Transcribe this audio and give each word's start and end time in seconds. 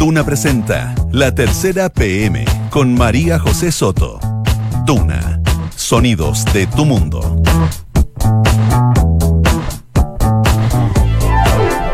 Duna 0.00 0.24
presenta 0.24 0.94
La 1.12 1.34
Tercera 1.34 1.90
PM 1.90 2.46
con 2.70 2.94
María 2.94 3.38
José 3.38 3.70
Soto. 3.70 4.18
Duna, 4.86 5.42
sonidos 5.76 6.46
de 6.54 6.66
tu 6.68 6.86
mundo. 6.86 7.20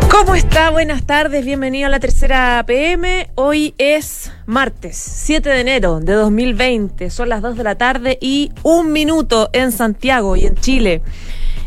¿Cómo 0.08 0.36
está? 0.36 0.70
Buenas 0.70 1.04
tardes, 1.04 1.44
bienvenido 1.44 1.88
a 1.88 1.90
la 1.90 1.98
tercera 1.98 2.62
PM. 2.64 3.28
Hoy 3.34 3.74
es 3.76 4.30
martes 4.46 4.96
7 4.96 5.48
de 5.48 5.60
enero 5.60 5.98
de 5.98 6.12
2020, 6.12 7.10
son 7.10 7.28
las 7.28 7.42
2 7.42 7.56
de 7.56 7.64
la 7.64 7.74
tarde 7.74 8.18
y 8.20 8.52
un 8.62 8.92
minuto 8.92 9.50
en 9.52 9.72
Santiago 9.72 10.36
y 10.36 10.46
en 10.46 10.54
Chile. 10.54 11.02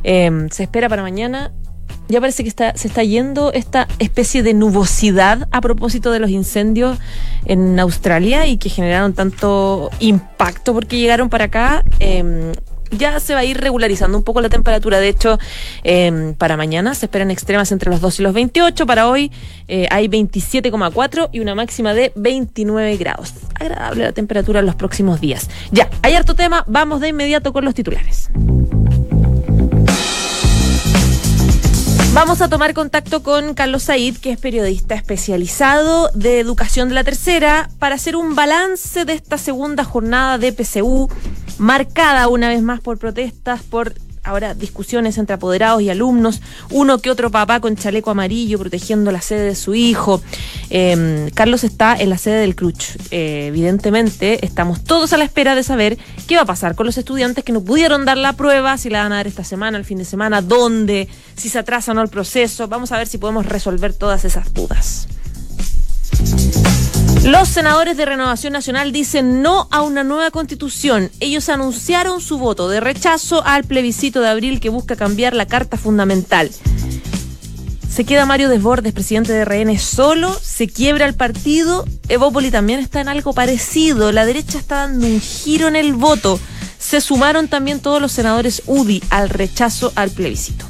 Em, 0.04 0.48
se 0.48 0.64
espera 0.64 0.88
para 0.88 1.02
mañana 1.02 1.52
ya 2.10 2.20
parece 2.20 2.44
que 2.44 2.50
se 2.50 2.88
está 2.88 3.04
yendo 3.04 3.54
esta 3.54 3.88
especie 4.00 4.42
de 4.42 4.55
nubosidad 4.55 5.48
a 5.52 5.62
propósito 5.62 6.12
de 6.12 6.20
los 6.20 6.32
incendios 6.32 6.97
en 7.46 7.79
Australia 7.79 8.47
y 8.47 8.57
que 8.57 8.70
generaron 8.70 9.14
tanto 9.14 9.92
impacto 10.00 10.74
porque 10.74 10.98
llegaron 10.98 11.29
para 11.29 11.46
acá. 11.46 11.84
Em, 12.00 12.51
ya 12.92 13.20
se 13.20 13.36
va 13.36 13.42
a 13.42 13.46
ir 13.46 13.57
regularizando 13.57 14.18
un 14.18 14.24
poco 14.24 14.42
la 14.42 14.50
temperatura. 14.50 15.00
De 15.00 15.10
hecho, 15.10 15.37
em, 15.84 16.34
para 16.34 16.57
mañana 16.57 16.96
se 16.96 17.06
esperan 17.06 17.29
extremas 17.29 17.71
entre 17.71 17.92
los 17.92 18.01
2 18.01 18.20
y 18.20 18.23
los 18.23 18.34
28. 18.34 18.87
Para 18.87 19.07
hoy 19.07 19.32
eh, 19.68 19.87
hay 19.92 20.07
27,4 20.07 21.29
y 21.32 21.39
una 21.39 21.54
máxima 21.54 21.93
de 21.93 22.12
29 22.15 22.98
grados. 22.98 23.36
Agradable 23.54 24.06
la 24.06 24.12
temperatura 24.14 24.62
en 24.62 24.65
los 24.65 24.76
próximos 24.76 25.21
días. 25.21 25.48
Ya, 25.71 25.89
hay 26.01 26.15
harto 26.15 26.34
tema. 26.34 26.64
Vamos 26.68 27.01
de 27.01 27.10
inmediato 27.10 27.54
con 27.54 27.65
los 27.65 27.76
titulares. 27.76 28.32
Vamos 32.19 32.41
a 32.41 32.50
tomar 32.50 32.73
contacto 32.73 33.23
con 33.23 33.53
Carlos 33.53 33.83
Said, 33.83 34.17
que 34.17 34.31
es 34.31 34.38
periodista 34.38 34.94
especializado 34.94 36.09
de 36.14 36.42
educación 36.42 36.89
de 36.89 36.95
la 36.95 37.05
tercera, 37.05 37.69
para 37.80 37.95
hacer 37.95 38.17
un 38.17 38.36
balance 38.36 39.06
de 39.06 39.14
esta 39.14 39.38
segunda 39.38 39.86
jornada 39.86 40.38
de 40.38 40.52
PCU, 40.52 41.09
marcada 41.59 42.28
una 42.28 42.50
vez 42.50 42.61
más 42.61 42.81
por 42.81 42.98
protestas, 42.98 43.64
por 43.64 43.94
ahora 44.30 44.54
discusiones 44.54 45.18
entre 45.18 45.36
apoderados 45.36 45.82
y 45.82 45.90
alumnos, 45.90 46.42
uno 46.70 47.00
que 47.00 47.10
otro 47.10 47.32
papá 47.32 47.60
con 47.60 47.76
chaleco 47.76 48.12
amarillo 48.12 48.60
protegiendo 48.60 49.12
la 49.12 49.22
sede 49.22 49.42
de 49.42 49.56
su 49.56 49.76
hijo. 49.76 50.22
Em, 50.70 51.30
Carlos 51.32 51.64
está 51.64 51.96
en 51.96 52.10
la 52.10 52.18
sede 52.18 52.42
del 52.42 52.56
CRUCH. 52.56 52.98
Eh, 53.12 53.48
evidentemente, 53.48 54.46
estamos 54.46 54.84
todos 54.84 55.14
a 55.14 55.18
la 55.18 55.26
espera 55.26 55.56
de 55.56 55.64
saber 55.64 55.98
qué 56.28 56.36
va 56.36 56.44
a 56.44 56.46
pasar 56.46 56.76
con 56.76 56.86
los 56.86 56.98
estudiantes 56.98 57.44
que 57.44 57.52
no 57.52 57.62
pudieron 57.62 58.06
dar 58.06 58.18
la 58.18 58.34
prueba, 58.34 58.78
si 58.78 58.90
la 58.90 59.04
van 59.04 59.14
a 59.14 59.18
dar 59.18 59.28
esta 59.28 59.44
semana, 59.44 59.78
el 59.78 59.86
fin 59.86 59.98
de 59.98 60.06
semana, 60.06 60.42
dónde, 60.42 61.08
si 61.36 61.50
se 61.50 61.60
atrasa 61.60 61.92
o 61.92 61.96
no 61.96 62.02
el 62.02 62.10
proceso. 62.10 62.68
Vamos 62.68 62.92
a 62.92 62.98
ver 62.98 63.08
si 63.08 63.18
podemos 63.18 63.46
resolver 63.46 63.94
todas 63.94 64.26
esas 64.26 64.54
dudas. 64.54 65.08
Los 67.23 67.50
senadores 67.50 67.98
de 67.98 68.06
Renovación 68.06 68.53
Nacional 68.53 68.94
dicen 68.94 69.42
no 69.42 69.67
a 69.72 69.81
una 69.81 70.03
nueva 70.03 70.31
constitución. 70.31 71.12
Ellos 71.20 71.50
anunciaron 71.50 72.22
su 72.22 72.38
voto 72.38 72.70
de 72.70 72.80
rechazo 72.80 73.45
al 73.45 73.66
plebiscito 73.66 74.22
de 74.22 74.30
abril 74.30 74.61
que 74.61 74.70
busca 74.70 74.95
cambiar 74.95 75.34
la 75.34 75.45
Carta 75.45 75.78
Fundamental. 75.78 76.50
Se 77.92 78.06
queda 78.06 78.26
Mario 78.26 78.48
Desbordes, 78.48 78.94
presidente 78.94 79.34
de 79.34 79.44
RN, 79.44 79.78
solo, 79.78 80.34
se 80.42 80.70
quiebra 80.70 81.06
el 81.06 81.14
partido. 81.14 81.86
Evópoli 82.08 82.52
también 82.52 82.80
está 82.80 83.02
en 83.02 83.09
algo 83.09 83.33
parecido. 83.33 84.14
La 84.14 84.26
derecha 84.26 84.58
está 84.58 84.76
dando 84.88 85.06
un 85.06 85.20
giro 85.20 85.67
en 85.67 85.76
el 85.76 85.95
voto. 85.95 86.39
Se 86.78 87.02
sumaron 87.02 87.50
también 87.50 87.81
todos 87.81 88.02
los 88.02 88.14
senadores 88.14 88.64
UDI 88.66 89.04
al 89.09 89.30
rechazo 89.30 89.92
al 89.95 90.11
plebiscito. 90.11 90.69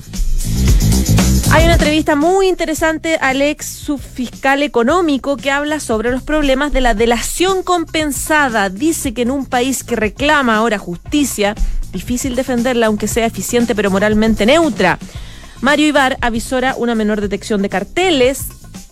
Hay 1.51 1.63
una 1.65 1.73
entrevista 1.73 2.15
muy 2.15 2.47
interesante 2.47 3.15
al 3.15 3.41
ex 3.41 3.65
subfiscal 3.65 4.61
económico 4.61 5.35
que 5.35 5.49
habla 5.49 5.79
sobre 5.79 6.11
los 6.11 6.21
problemas 6.21 6.71
de 6.71 6.79
la 6.79 6.93
delación 6.93 7.63
compensada. 7.63 8.69
Dice 8.69 9.15
que 9.15 9.23
en 9.23 9.31
un 9.31 9.47
país 9.47 9.83
que 9.83 9.95
reclama 9.95 10.57
ahora 10.57 10.77
justicia, 10.77 11.55
difícil 11.91 12.35
defenderla 12.35 12.85
aunque 12.85 13.07
sea 13.07 13.25
eficiente 13.25 13.73
pero 13.73 13.89
moralmente 13.89 14.45
neutra. 14.45 14.99
Mario 15.61 15.87
Ibar 15.87 16.17
avisora 16.21 16.75
una 16.77 16.93
menor 16.93 17.19
detección 17.19 17.63
de 17.63 17.69
carteles, 17.69 18.45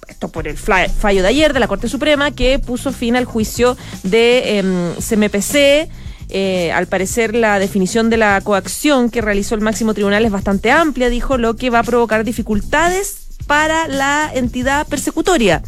esto 0.08 0.30
por 0.30 0.48
el 0.48 0.58
fallo 0.58 1.22
de 1.22 1.28
ayer 1.28 1.54
de 1.54 1.60
la 1.60 1.68
Corte 1.68 1.88
Suprema 1.88 2.32
que 2.32 2.58
puso 2.58 2.92
fin 2.92 3.16
al 3.16 3.26
juicio 3.26 3.78
de 4.02 4.58
em, 4.58 4.96
CMPC 4.96 5.90
eh, 6.30 6.72
al 6.72 6.88
parecer 6.88 7.36
la 7.36 7.60
definición 7.60 8.10
de 8.10 8.18
la 8.18 8.40
coacción 8.42 9.10
que 9.10 9.22
realizó 9.22 9.56
el 9.56 9.62
máximo 9.62 9.94
tribunal 9.94 10.26
es 10.26 10.32
bastante 10.32 10.72
amplia, 10.72 11.10
dijo, 11.10 11.38
lo 11.38 11.56
que 11.56 11.70
va 11.70 11.80
a 11.80 11.84
provocar 11.84 12.24
dificultades 12.24 13.28
para 13.48 13.88
la 13.88 14.30
entidad 14.34 14.86
persecutoria. 14.88 15.64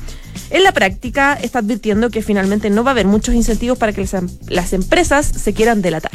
En 0.50 0.64
la 0.64 0.72
práctica 0.72 1.34
está 1.34 1.60
advirtiendo 1.60 2.10
que 2.10 2.22
finalmente 2.22 2.70
no 2.70 2.84
va 2.84 2.92
a 2.92 2.94
haber 2.94 3.06
muchos 3.06 3.36
incentivos 3.36 3.78
para 3.78 3.94
que 3.94 4.02
las 4.02 4.14
em-, 4.74 4.82
empresas 4.82 5.26
se 5.26 5.54
quieran 5.54 5.82
delatar. 5.82 6.12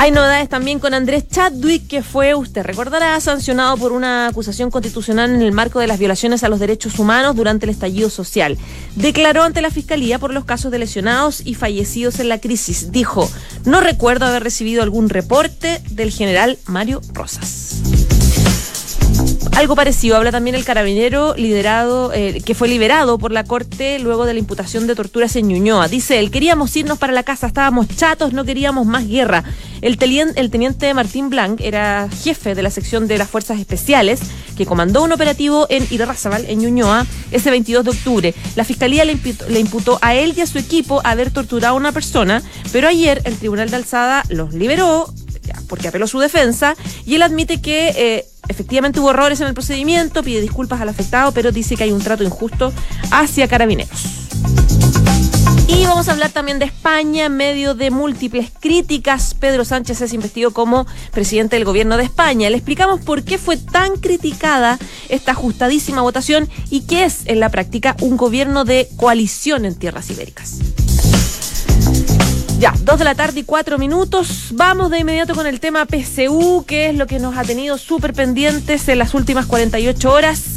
Hay 0.00 0.12
novedades 0.12 0.48
también 0.48 0.78
con 0.78 0.94
Andrés 0.94 1.26
Chadwick, 1.28 1.88
que 1.88 2.04
fue, 2.04 2.32
usted 2.36 2.62
recordará, 2.62 3.18
sancionado 3.18 3.76
por 3.76 3.90
una 3.90 4.28
acusación 4.28 4.70
constitucional 4.70 5.34
en 5.34 5.42
el 5.42 5.50
marco 5.50 5.80
de 5.80 5.88
las 5.88 5.98
violaciones 5.98 6.44
a 6.44 6.48
los 6.48 6.60
derechos 6.60 7.00
humanos 7.00 7.34
durante 7.34 7.66
el 7.66 7.70
estallido 7.70 8.08
social. 8.08 8.56
Declaró 8.94 9.42
ante 9.42 9.60
la 9.60 9.72
Fiscalía 9.72 10.20
por 10.20 10.32
los 10.32 10.44
casos 10.44 10.70
de 10.70 10.78
lesionados 10.78 11.42
y 11.44 11.54
fallecidos 11.54 12.20
en 12.20 12.28
la 12.28 12.38
crisis. 12.38 12.92
Dijo, 12.92 13.28
no 13.64 13.80
recuerdo 13.80 14.26
haber 14.26 14.44
recibido 14.44 14.84
algún 14.84 15.08
reporte 15.08 15.82
del 15.90 16.12
general 16.12 16.58
Mario 16.66 17.00
Rosas. 17.12 18.17
Algo 19.58 19.74
parecido 19.74 20.16
habla 20.16 20.30
también 20.30 20.54
el 20.54 20.64
carabinero 20.64 21.34
liderado, 21.34 22.12
eh, 22.12 22.40
que 22.46 22.54
fue 22.54 22.68
liberado 22.68 23.18
por 23.18 23.32
la 23.32 23.42
corte 23.42 23.98
luego 23.98 24.24
de 24.24 24.32
la 24.32 24.38
imputación 24.38 24.86
de 24.86 24.94
torturas 24.94 25.34
en 25.34 25.48
Ñuñoa. 25.48 25.88
Dice 25.88 26.20
él, 26.20 26.30
queríamos 26.30 26.76
irnos 26.76 26.96
para 26.96 27.12
la 27.12 27.24
casa, 27.24 27.48
estábamos 27.48 27.88
chatos, 27.88 28.32
no 28.32 28.44
queríamos 28.44 28.86
más 28.86 29.08
guerra. 29.08 29.42
El, 29.80 29.98
teniente, 29.98 30.94
Martín 30.94 31.28
Blanc 31.28 31.60
era 31.60 32.08
jefe 32.22 32.54
de 32.54 32.62
la 32.62 32.70
sección 32.70 33.08
de 33.08 33.18
las 33.18 33.28
fuerzas 33.28 33.58
especiales 33.58 34.20
que 34.56 34.64
comandó 34.64 35.02
un 35.02 35.10
operativo 35.10 35.66
en 35.70 35.84
Irarrázaval, 35.90 36.44
en 36.48 36.60
Ñuñoa, 36.60 37.04
ese 37.32 37.50
22 37.50 37.82
de 37.82 37.90
octubre. 37.90 38.34
La 38.54 38.62
fiscalía 38.62 39.04
le 39.04 39.58
imputó, 39.58 39.98
a 40.02 40.14
él 40.14 40.34
y 40.36 40.40
a 40.40 40.46
su 40.46 40.58
equipo 40.58 41.00
haber 41.02 41.32
torturado 41.32 41.74
a 41.74 41.76
una 41.76 41.90
persona, 41.90 42.44
pero 42.70 42.86
ayer 42.86 43.22
el 43.24 43.36
tribunal 43.36 43.70
de 43.70 43.76
alzada 43.76 44.22
los 44.28 44.54
liberó 44.54 45.12
porque 45.68 45.88
apeló 45.88 46.06
su 46.06 46.18
defensa 46.18 46.76
y 47.04 47.14
él 47.14 47.22
admite 47.22 47.60
que 47.60 47.88
eh, 47.96 48.26
efectivamente 48.48 49.00
hubo 49.00 49.10
errores 49.10 49.40
en 49.40 49.46
el 49.46 49.54
procedimiento, 49.54 50.22
pide 50.22 50.40
disculpas 50.40 50.80
al 50.80 50.88
afectado, 50.88 51.32
pero 51.32 51.52
dice 51.52 51.76
que 51.76 51.84
hay 51.84 51.92
un 51.92 52.02
trato 52.02 52.24
injusto 52.24 52.72
hacia 53.10 53.48
carabineros. 53.48 54.28
Y 55.68 55.84
vamos 55.84 56.08
a 56.08 56.12
hablar 56.12 56.30
también 56.30 56.58
de 56.58 56.64
España 56.64 57.26
en 57.26 57.36
medio 57.36 57.74
de 57.74 57.90
múltiples 57.90 58.50
críticas. 58.58 59.34
Pedro 59.34 59.66
Sánchez 59.66 60.00
es 60.00 60.14
investido 60.14 60.52
como 60.52 60.86
presidente 61.12 61.56
del 61.56 61.66
gobierno 61.66 61.98
de 61.98 62.04
España. 62.04 62.48
Le 62.48 62.56
explicamos 62.56 63.00
por 63.00 63.22
qué 63.22 63.36
fue 63.36 63.58
tan 63.58 63.96
criticada 63.96 64.78
esta 65.10 65.32
ajustadísima 65.32 66.00
votación 66.00 66.48
y 66.70 66.86
qué 66.86 67.04
es 67.04 67.26
en 67.26 67.38
la 67.38 67.50
práctica 67.50 67.96
un 68.00 68.16
gobierno 68.16 68.64
de 68.64 68.88
coalición 68.96 69.66
en 69.66 69.74
tierras 69.74 70.10
ibéricas. 70.10 70.58
Ya, 72.58 72.72
dos 72.82 72.98
de 72.98 73.04
la 73.04 73.14
tarde 73.14 73.38
y 73.38 73.44
cuatro 73.44 73.78
minutos. 73.78 74.50
Vamos 74.52 74.90
de 74.90 74.98
inmediato 74.98 75.32
con 75.36 75.46
el 75.46 75.60
tema 75.60 75.86
PCU, 75.86 76.64
que 76.66 76.88
es 76.88 76.96
lo 76.96 77.06
que 77.06 77.20
nos 77.20 77.36
ha 77.36 77.44
tenido 77.44 77.78
súper 77.78 78.12
pendientes 78.14 78.88
en 78.88 78.98
las 78.98 79.14
últimas 79.14 79.46
48 79.46 80.12
horas. 80.12 80.56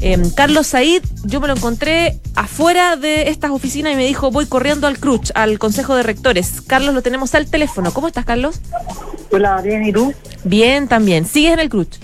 Em, 0.00 0.22
Carlos 0.30 0.68
Said, 0.68 1.02
yo 1.24 1.42
me 1.42 1.48
lo 1.48 1.54
encontré 1.54 2.18
afuera 2.34 2.96
de 2.96 3.28
estas 3.28 3.50
oficinas 3.50 3.92
y 3.92 3.96
me 3.96 4.06
dijo, 4.06 4.30
voy 4.30 4.46
corriendo 4.46 4.86
al 4.86 4.98
CRUCH, 4.98 5.32
al 5.34 5.58
Consejo 5.58 5.94
de 5.94 6.02
Rectores. 6.02 6.62
Carlos, 6.62 6.94
lo 6.94 7.02
tenemos 7.02 7.34
al 7.34 7.50
teléfono. 7.50 7.92
¿Cómo 7.92 8.08
estás, 8.08 8.24
Carlos? 8.24 8.62
Hola, 9.30 9.60
bien, 9.60 9.84
¿y 9.84 9.92
tú? 9.92 10.14
Bien, 10.44 10.88
también. 10.88 11.26
¿Sigues 11.26 11.52
en 11.52 11.60
el 11.60 11.68
CRUCH? 11.68 11.98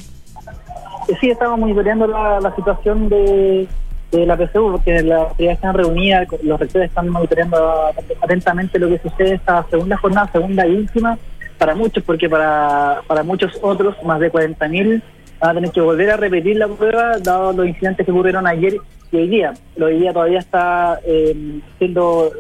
Sí, 1.19 1.31
estamos 1.31 1.59
monitoreando 1.59 2.07
la, 2.07 2.41
la 2.41 2.55
situación 2.57 3.09
de, 3.09 3.67
de 4.11 4.27
la 4.27 4.37
PSU, 4.37 4.73
porque 4.73 5.03
las 5.03 5.21
autoridades 5.21 5.59
están 5.59 5.75
reunidas, 5.75 6.29
los 6.43 6.59
rectores 6.61 6.89
están 6.89 7.09
monitoreando 7.09 7.93
atentamente 8.21 8.79
lo 8.79 8.89
que 8.89 8.99
sucede 8.99 9.35
esta 9.35 9.65
segunda 9.71 9.97
jornada, 9.97 10.31
segunda 10.33 10.67
y 10.67 10.77
última, 10.77 11.19
para 11.59 11.75
muchos, 11.75 12.03
porque 12.05 12.29
para, 12.29 13.03
para 13.07 13.23
muchos 13.23 13.59
otros, 13.63 13.95
más 14.03 14.21
de 14.21 14.33
40.000, 14.33 15.03
van 15.41 15.51
a 15.51 15.55
tener 15.55 15.71
que 15.71 15.81
volver 15.81 16.11
a 16.11 16.17
repetir 16.17 16.57
la 16.57 16.69
prueba, 16.69 17.19
dado 17.19 17.53
los 17.53 17.67
incidentes 17.67 18.05
que 18.05 18.13
ocurrieron 18.13 18.47
ayer 18.47 18.77
y 19.13 19.17
hoy 19.17 19.29
día. 19.29 19.55
Hoy 19.81 19.99
día 19.99 20.13
todavía 20.13 20.39
está 20.39 21.01
eh, 21.05 21.61
siendo, 21.79 22.31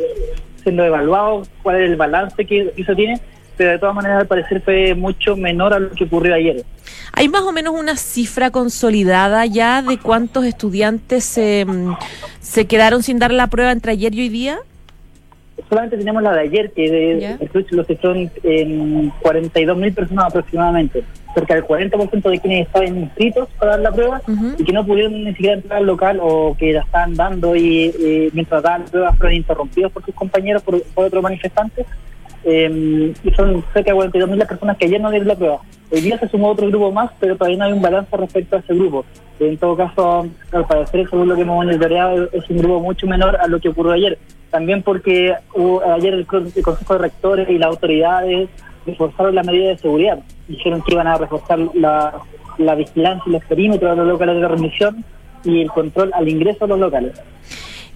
siendo 0.63 0.85
evaluado 0.85 1.43
cuál 1.63 1.77
es 1.77 1.91
el 1.91 1.97
balance 1.97 2.45
que 2.45 2.73
eso 2.77 2.95
tiene, 2.95 3.21
pero 3.61 3.73
de 3.73 3.79
todas 3.79 3.95
maneras 3.95 4.21
al 4.21 4.27
parecer 4.27 4.63
fue 4.63 4.95
mucho 4.95 5.37
menor 5.37 5.75
a 5.75 5.79
lo 5.79 5.91
que 5.91 6.05
ocurrió 6.05 6.35
ayer. 6.35 6.65
¿Hay 7.13 7.29
más 7.29 7.43
o 7.43 7.53
menos 7.53 7.75
una 7.79 7.95
cifra 7.95 8.51
consolidada 8.51 9.45
ya 9.45 9.83
de 9.83 9.99
cuántos 9.99 10.47
estudiantes 10.47 11.25
se, 11.25 11.67
mm, 11.67 11.95
se 12.41 12.67
quedaron 12.67 13.03
sin 13.03 13.19
dar 13.19 13.33
la 13.33 13.49
prueba 13.49 13.71
entre 13.71 13.93
ayer 13.93 14.15
y 14.15 14.21
hoy 14.23 14.29
día? 14.31 14.61
Solamente 15.69 15.99
tenemos 15.99 16.23
la 16.23 16.33
de 16.33 16.41
ayer, 16.41 16.71
que 16.73 16.91
de, 16.91 17.51
los 17.73 17.87
que 17.87 17.97
son 17.99 18.31
en 18.45 19.13
42 19.21 19.77
mil 19.77 19.93
personas 19.93 20.25
aproximadamente. 20.29 21.05
cerca 21.35 21.55
del 21.55 21.65
40% 21.65 22.31
de 22.31 22.41
quienes 22.41 22.67
estaban 22.67 22.97
inscritos 22.97 23.47
para 23.59 23.73
dar 23.73 23.81
la 23.81 23.93
prueba 23.93 24.23
y 24.57 24.65
que 24.65 24.73
no 24.73 24.87
pudieron 24.87 25.23
ni 25.23 25.33
siquiera 25.33 25.57
entrar 25.57 25.81
al 25.81 25.87
local 25.87 26.19
o 26.23 26.57
que 26.59 26.73
la 26.73 26.81
estaban 26.81 27.15
dando 27.15 27.55
y 27.55 27.93
eh, 28.01 28.31
mientras 28.33 28.63
daban 28.63 28.85
la 28.85 28.91
prueba 28.91 29.13
fueron 29.13 29.37
interrumpidos 29.37 29.93
por 29.93 30.03
sus 30.03 30.15
compañeros, 30.15 30.63
por, 30.63 30.83
otros 30.95 31.23
manifestantes. 31.23 31.87
Eh, 32.45 33.13
y 33.23 33.31
son 33.33 33.63
cerca 33.73 33.93
de 33.93 33.99
42.000 33.99 34.37
las 34.37 34.49
personas 34.49 34.77
que 34.79 34.87
ayer 34.87 35.01
no 35.01 35.11
dieron 35.11 35.29
la 35.29 35.35
prueba. 35.35 35.61
Hoy 35.91 36.01
día 36.01 36.19
se 36.19 36.29
sumó 36.29 36.49
otro 36.49 36.69
grupo 36.69 36.91
más, 36.93 37.11
pero 37.19 37.37
todavía 37.37 37.59
no 37.59 37.65
hay 37.65 37.73
un 37.73 37.83
balance 37.83 38.17
respecto 38.17 38.57
a 38.57 38.61
ese 38.61 38.75
grupo. 38.75 39.05
En 39.41 39.57
todo 39.59 39.77
caso, 39.77 40.29
al 40.53 40.67
parecer, 40.67 41.09
según 41.09 41.29
lo 41.29 41.35
que 41.35 41.43
hemos 41.43 41.57
monitoreado, 41.57 42.29
es 42.33 42.49
un 42.49 42.59
grupo 42.59 42.81
mucho 42.81 43.07
menor 43.07 43.37
a 43.37 43.47
lo 43.49 43.59
que 43.59 43.71
ocurrió 43.71 43.93
ayer. 43.93 44.19
También 44.51 44.83
porque 44.83 45.35
hubo, 45.55 45.83
ayer 45.83 46.15
el, 46.15 46.27
Consejo 46.27 46.95
de 46.95 46.99
Rectores 46.99 47.49
y 47.49 47.59
las 47.59 47.69
autoridades 47.69 48.49
reforzaron 48.87 49.35
la 49.35 49.43
medida 49.43 49.69
de 49.71 49.79
seguridad. 49.79 50.21
Dijeron 50.49 50.83
que 50.83 50.95
iban 50.95 51.07
a 51.07 51.17
reforzar 51.17 51.59
la, 51.75 52.21
la 52.59 52.75
vigilancia 52.75 53.25
y 53.27 53.33
los 53.33 53.45
perímetros 53.45 53.91
de 53.91 53.97
los 53.97 54.07
locales 54.07 54.41
de 54.41 54.49
remisión 54.49 55.05
y 55.45 55.63
el 55.63 55.71
control 55.71 56.11
al 56.15 56.29
ingreso 56.29 56.65
a 56.65 56.69
los 56.69 56.79
locales. 56.79 57.21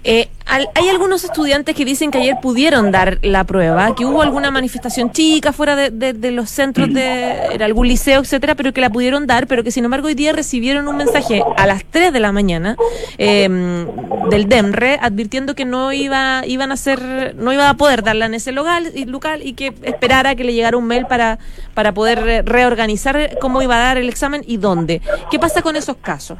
Eh, 0.04 0.28
hay 0.46 0.88
algunos 0.88 1.24
estudiantes 1.24 1.74
que 1.74 1.84
dicen 1.84 2.10
que 2.10 2.18
ayer 2.18 2.36
pudieron 2.40 2.92
dar 2.92 3.18
la 3.22 3.44
prueba, 3.44 3.94
que 3.94 4.04
hubo 4.04 4.22
alguna 4.22 4.50
manifestación 4.50 5.10
chica 5.10 5.52
fuera 5.52 5.74
de, 5.74 6.30
los 6.30 6.50
centros 6.50 6.92
de 6.92 7.58
algún 7.60 7.88
liceo, 7.88 8.20
etcétera, 8.20 8.54
pero 8.54 8.72
que 8.72 8.80
la 8.80 8.90
pudieron 8.90 9.26
dar, 9.26 9.46
pero 9.46 9.64
que 9.64 9.70
sin 9.70 9.84
embargo 9.84 10.06
hoy 10.06 10.14
día 10.14 10.32
recibieron 10.32 10.86
un 10.86 10.98
mensaje 10.98 11.42
a 11.56 11.66
las 11.66 11.84
3 11.86 12.12
de 12.12 12.20
la 12.20 12.30
mañana 12.30 12.76
em, 13.18 13.86
del 14.30 14.48
DEMRE 14.48 14.98
advirtiendo 15.00 15.54
que 15.54 15.64
no 15.64 15.92
iba 15.92 16.42
iban 16.46 16.70
a 16.70 16.74
hacer 16.74 17.34
no 17.36 17.52
iba 17.52 17.68
a 17.68 17.74
poder 17.74 18.02
darla 18.02 18.26
en 18.26 18.34
ese 18.34 18.52
local 18.52 18.92
y, 18.94 19.06
local 19.06 19.40
y 19.42 19.54
que 19.54 19.72
esperara 19.82 20.34
que 20.34 20.44
le 20.44 20.52
llegara 20.52 20.76
un 20.76 20.86
mail 20.86 21.06
para 21.06 21.38
para 21.72 21.92
poder 21.92 22.44
reorganizar 22.44 23.38
cómo 23.40 23.62
iba 23.62 23.76
a 23.76 23.80
dar 23.80 23.98
el 23.98 24.08
examen 24.08 24.44
y 24.46 24.58
dónde. 24.58 25.00
¿Qué 25.30 25.38
pasa 25.38 25.62
con 25.62 25.74
esos 25.74 25.96
casos? 25.96 26.36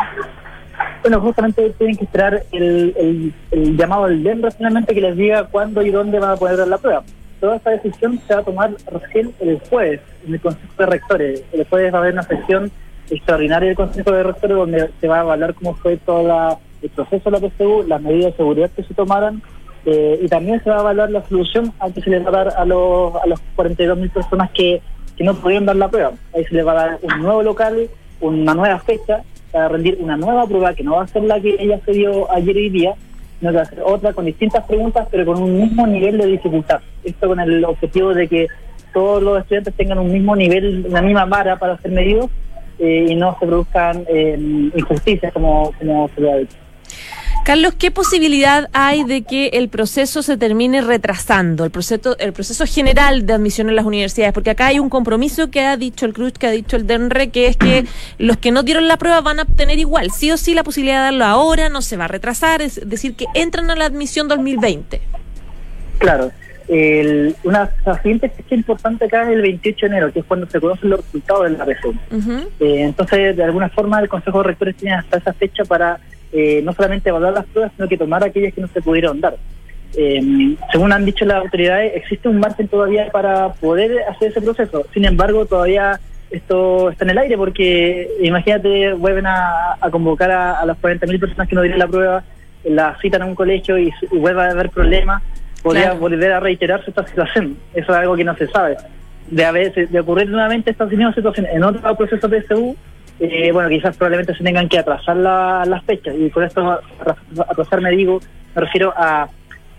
Bueno, 1.05 1.21
justamente 1.21 1.69
tienen 1.77 1.99
que 1.99 2.05
esperar 2.05 2.45
el, 2.51 3.35
llamado 3.77 4.07
del 4.07 4.23
DEM 4.23 4.41
finalmente 4.57 4.95
que 4.95 5.03
les 5.03 5.15
diga 5.15 5.45
cuándo 5.49 5.83
y 5.83 5.91
dónde 5.91 6.19
van 6.19 6.31
a 6.31 6.37
poder 6.37 6.57
dar 6.57 6.67
la 6.67 6.79
prueba. 6.79 7.05
Toda 7.41 7.57
esta 7.57 7.73
decisión 7.73 8.19
se 8.27 8.33
va 8.33 8.41
a 8.41 8.45
tomar 8.45 8.75
recién 8.91 9.35
el 9.41 9.61
jueves 9.69 10.01
en 10.27 10.33
el 10.33 10.41
Consejo 10.41 10.73
de 10.79 10.87
Rectores. 10.87 11.45
El 11.53 11.67
jueves 11.67 11.93
va 11.93 11.99
a 11.99 12.01
haber 12.01 12.15
una 12.15 12.23
sesión 12.23 12.71
extraordinaria 13.11 13.67
del 13.69 13.77
Consejo 13.77 14.13
de 14.13 14.23
Rectores 14.23 14.57
donde 14.57 14.91
se 14.99 15.07
va 15.07 15.19
a 15.19 15.23
evaluar 15.25 15.53
cómo 15.53 15.75
fue 15.75 15.99
todo 15.99 16.59
el 16.81 16.89
proceso 16.89 17.31
de 17.31 17.39
la 17.39 17.51
PSU, 17.51 17.85
las 17.87 18.01
medidas 18.01 18.33
de 18.33 18.37
seguridad 18.39 18.71
que 18.75 18.85
se 18.85 18.95
tomaran 18.95 19.43
eh, 19.85 20.21
y 20.23 20.29
también 20.29 20.65
se 20.65 20.71
va 20.71 20.79
a 20.79 20.81
evaluar 20.81 21.11
la 21.11 21.29
solución 21.29 21.71
a 21.81 21.91
que 21.91 22.01
se 22.01 22.09
les 22.09 22.25
va 22.25 22.31
a 22.31 22.45
dar 22.45 22.55
a 22.57 22.65
los, 22.65 23.15
a 23.17 23.27
los 23.27 23.43
42.000 23.59 24.11
personas 24.11 24.51
que, 24.53 24.81
que 25.19 25.23
no 25.23 25.35
pudieron 25.35 25.67
dar 25.67 25.77
la 25.77 25.91
prueba. 25.91 26.13
Ahí 26.35 26.47
se 26.47 26.55
les 26.55 26.67
va 26.67 26.73
a 26.73 26.87
dar 26.87 26.99
un 27.03 27.21
nuevo 27.21 27.43
local, 27.43 27.91
una 28.23 28.55
nueva 28.55 28.79
fecha 28.79 29.23
para 29.55 29.69
rendir 29.69 29.97
una 30.01 30.17
nueva 30.17 30.49
prueba 30.49 30.75
que 30.75 30.83
no 30.83 30.97
va 30.97 31.05
a 31.05 31.07
ser 31.07 31.23
la 31.23 31.41
que 31.41 31.55
ella 31.61 31.79
se 31.85 31.93
dio 31.93 32.29
ayer 32.33 32.57
y 32.57 32.71
día, 32.71 32.95
sino 33.39 33.53
que 33.53 33.57
va 33.57 33.63
a 33.63 33.67
ser 33.67 33.83
otra 33.85 34.13
con 34.13 34.25
distintas 34.25 34.67
preguntas, 34.67 35.07
pero 35.13 35.25
con 35.25 35.41
un 35.41 35.61
mismo 35.61 35.87
nivel 35.87 36.19
de 36.19 36.27
dificultad. 36.27 36.81
Esto 37.05 37.29
con 37.29 37.39
el 37.39 37.65
objetivo 37.65 38.13
de 38.13 38.27
que 38.27 38.49
todos 38.93 39.23
los 39.23 39.41
estudiantes 39.41 39.73
tengan 39.75 40.01
un 40.01 40.13
mismo 40.13 40.35
nivel, 40.35 40.87
una 40.89 41.01
misma 41.03 41.25
vara 41.27 41.57
para 41.57 41.79
ser 41.79 41.93
medidos 41.93 42.31
eh, 42.81 43.07
y 43.11 43.15
no 43.15 43.37
se 43.39 43.47
produzcan 43.47 44.05
eh, 44.09 44.37
injusticias 44.75 45.33
como, 45.33 45.71
como 45.79 46.11
se 46.17 46.21
lo 46.21 46.33
ha 46.33 46.37
dicho. 46.39 46.57
Carlos, 47.45 47.75
¿qué 47.79 47.91
posibilidad 47.91 48.71
hay 48.73 49.05
de 49.05 49.21
que 49.21 49.49
el 49.49 49.69
proceso 49.69 50.23
se 50.23 50.39
termine 50.39 50.81
retrasando, 50.81 51.67
el 51.67 51.71
proceso, 51.71 52.17
el 52.19 52.33
proceso 52.33 52.65
general 52.65 53.27
de 53.27 53.35
admisión 53.35 53.69
en 53.69 53.77
las 53.77 53.85
universidades? 53.85 54.33
Porque 54.33 54.49
acá 54.49 54.69
hay 54.69 54.79
un 54.79 54.89
compromiso 54.89 55.51
que 55.51 55.61
ha 55.61 55.77
dicho 55.77 56.07
el 56.07 56.15
CRUZ, 56.15 56.33
que 56.39 56.47
ha 56.47 56.51
dicho 56.51 56.77
el 56.77 56.87
DENRE, 56.87 57.29
que 57.29 57.49
es 57.49 57.59
que 57.59 57.85
los 58.17 58.39
que 58.39 58.51
no 58.51 58.63
dieron 58.63 58.89
la 58.89 58.97
prueba 58.97 59.21
van 59.21 59.41
a 59.41 59.43
obtener 59.43 59.79
igual, 59.79 60.11
sí 60.11 60.31
o 60.31 60.39
sí, 60.39 60.55
la 60.55 60.65
posibilidad 60.65 61.01
de 61.01 61.05
darlo 61.05 61.27
ahora, 61.27 61.69
no 61.69 61.83
se 61.83 61.99
va 61.99 62.07
a 62.07 62.09
retrasar, 62.09 62.63
es 62.63 62.81
decir, 62.89 63.15
que 63.15 63.27
entran 63.35 63.71
a 63.71 63.77
la 63.77 63.85
admisión 63.85 64.27
2020. 64.27 65.03
Claro. 65.99 66.31
El, 66.67 67.37
una 67.45 67.71
siguiente 68.03 68.31
fecha 68.31 68.55
importante 68.55 69.05
acá 69.05 69.25
es 69.25 69.37
el 69.37 69.43
28 69.43 69.81
de 69.81 69.87
enero, 69.87 70.13
que 70.15 70.21
es 70.21 70.25
cuando 70.25 70.49
se 70.49 70.59
conocen 70.59 70.89
los 70.89 71.01
resultados 71.05 71.51
de 71.51 71.59
la 71.59 71.65
reforma. 71.67 72.01
Eh, 72.59 72.85
entonces, 72.85 73.37
de 73.37 73.45
alguna 73.45 73.69
forma, 73.69 74.01
el 74.01 74.09
Consejo 74.09 74.39
de 74.39 74.45
Rectores 74.45 74.77
tiene 74.77 74.95
hasta 74.95 75.19
esa 75.19 75.35
fecha 75.35 75.63
para 75.67 76.01
eh, 76.37 76.61
no 76.63 76.73
solamente 76.73 77.11
evaluar 77.11 77.33
las 77.33 77.47
pruebas, 77.47 77.73
sino 77.77 77.89
que 77.89 77.97
tomar 77.97 78.25
aquellas 78.25 78.53
que 78.53 78.61
no 78.61 78.67
se 78.67 78.83
pudieron 78.83 79.21
dar. 79.21 79.37
Eh, 79.97 80.57
según 80.73 80.93
han 80.93 81.05
dicho 81.05 81.25
las 81.25 81.45
autoridades, 81.45 81.93
existe 81.95 82.29
un 82.29 82.41
margen 82.41 82.67
todavía 82.67 83.09
para 83.13 83.53
poder 83.53 84.03
hacer 84.09 84.33
ese 84.33 84.43
proceso. 84.43 84.85
Sin 84.93 85.05
embargo, 85.05 85.47
todavía 85.47 86.01
esto 86.31 86.91
está 86.91 87.05
en 87.05 87.11
el 87.11 87.19
aire 87.19 87.37
porque, 87.37 88.11
imagínate, 88.21 88.95
vuelven 88.95 89.27
a, 89.29 89.79
convocar 89.93 90.33
a, 90.33 90.67
las 90.67 90.77
40.000 90.79 91.21
personas 91.21 91.49
que 91.49 91.55
no 91.55 91.63
dieron 91.63 91.79
la 91.79 91.87
prueba, 91.87 92.25
la 92.65 92.99
citan 93.01 93.23
a 93.23 93.27
un 93.27 93.37
colegio 93.37 93.79
y, 93.79 93.93
vuelve 94.11 94.43
a 94.43 94.51
haber 94.51 94.71
problemas, 94.71 95.23
podría 95.63 95.93
volver 95.93 96.33
a 96.33 96.41
reiterarse 96.41 96.91
esta 96.91 97.07
situación. 97.07 97.57
Eso 97.75 97.93
es 97.93 97.99
algo 97.99 98.17
que 98.17 98.25
no 98.25 98.37
se 98.37 98.49
sabe. 98.49 98.77
De, 99.31 99.45
haber, 99.45 99.73
de 99.73 100.01
ocurrir 100.01 100.29
nuevamente 100.29 100.73
esta 100.73 100.89
situación 100.89 101.47
en 101.47 101.63
otro 101.63 101.97
proceso 101.97 102.27
de 102.27 102.43
PSU, 102.43 102.77
eh, 103.21 103.53
bueno, 103.53 103.69
quizás 103.69 103.97
probablemente 103.97 104.35
se 104.35 104.43
tengan 104.43 104.69
que 104.69 104.79
atrasar 104.79 105.17
las 105.17 105.85
fechas. 105.85 106.15
Y 106.19 106.31
con 106.31 106.45
esto, 106.45 106.81
atrasar 107.49 107.81
me 107.81 107.91
digo, 107.91 108.21
me 108.55 108.63
refiero 108.63 108.93
a 108.97 109.29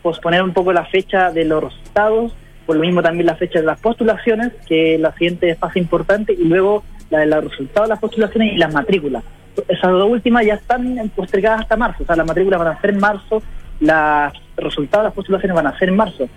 posponer 0.02 0.44
un 0.44 0.54
poco 0.54 0.72
la 0.72 0.86
fecha 0.86 1.32
de 1.32 1.46
los 1.46 1.64
resultados, 1.64 2.36
por 2.66 2.76
lo 2.76 2.82
mismo 2.82 3.02
también 3.02 3.26
la 3.26 3.36
fecha 3.36 3.60
de 3.60 3.66
las 3.66 3.80
postulaciones, 3.80 4.54
que 4.68 4.98
la 4.98 5.12
siguiente 5.14 5.50
es 5.50 5.62
más 5.62 5.76
importante, 5.76 6.34
y 6.34 6.44
luego 6.44 6.84
la 7.10 7.20
de 7.20 7.26
los 7.28 7.44
resultados 7.44 7.90
de 7.90 7.94
las 7.94 8.00
postulaciones 8.00 8.54
y 8.54 8.58
las 8.58 8.74
matrículas. 8.74 9.24
Esas 9.68 9.92
dos 9.92 10.10
últimas 10.10 10.46
ya 10.46 10.56
están 10.56 11.12
postergadas 11.16 11.62
hasta 11.62 11.78
marzo, 11.78 12.04
o 12.04 12.06
sea, 12.06 12.16
las 12.16 12.28
matrículas 12.28 12.60
van 12.60 12.68
a 12.70 12.82
ser 12.82 12.92
en 12.92 13.00
marzo, 13.00 13.42
los 13.80 14.34
resultados 14.58 15.04
de 15.04 15.08
las 15.08 15.14
postulaciones 15.14 15.56
van 15.56 15.68
a 15.68 15.78
ser 15.78 15.90
en 15.90 15.96
marzo 15.96 16.30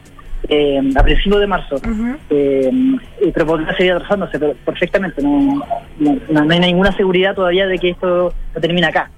eh, 0.49 0.81
a 0.96 1.02
principios 1.02 1.40
de 1.40 1.46
marzo. 1.46 1.76
eh, 2.31 2.70
pero 3.32 3.46
podría 3.46 3.76
seguir 3.76 3.93
atrasándose 3.93 4.38
perfectamente. 4.38 5.23
No, 5.23 5.62
no, 5.99 6.40
hay 6.50 6.61
ninguna 6.61 6.93
seguridad 6.93 7.35
todavía 7.35 7.67
de 7.67 7.79
que 7.79 7.90
esto 7.90 8.32
no 8.55 8.61
termine 8.61 8.87
acá. 8.87 9.11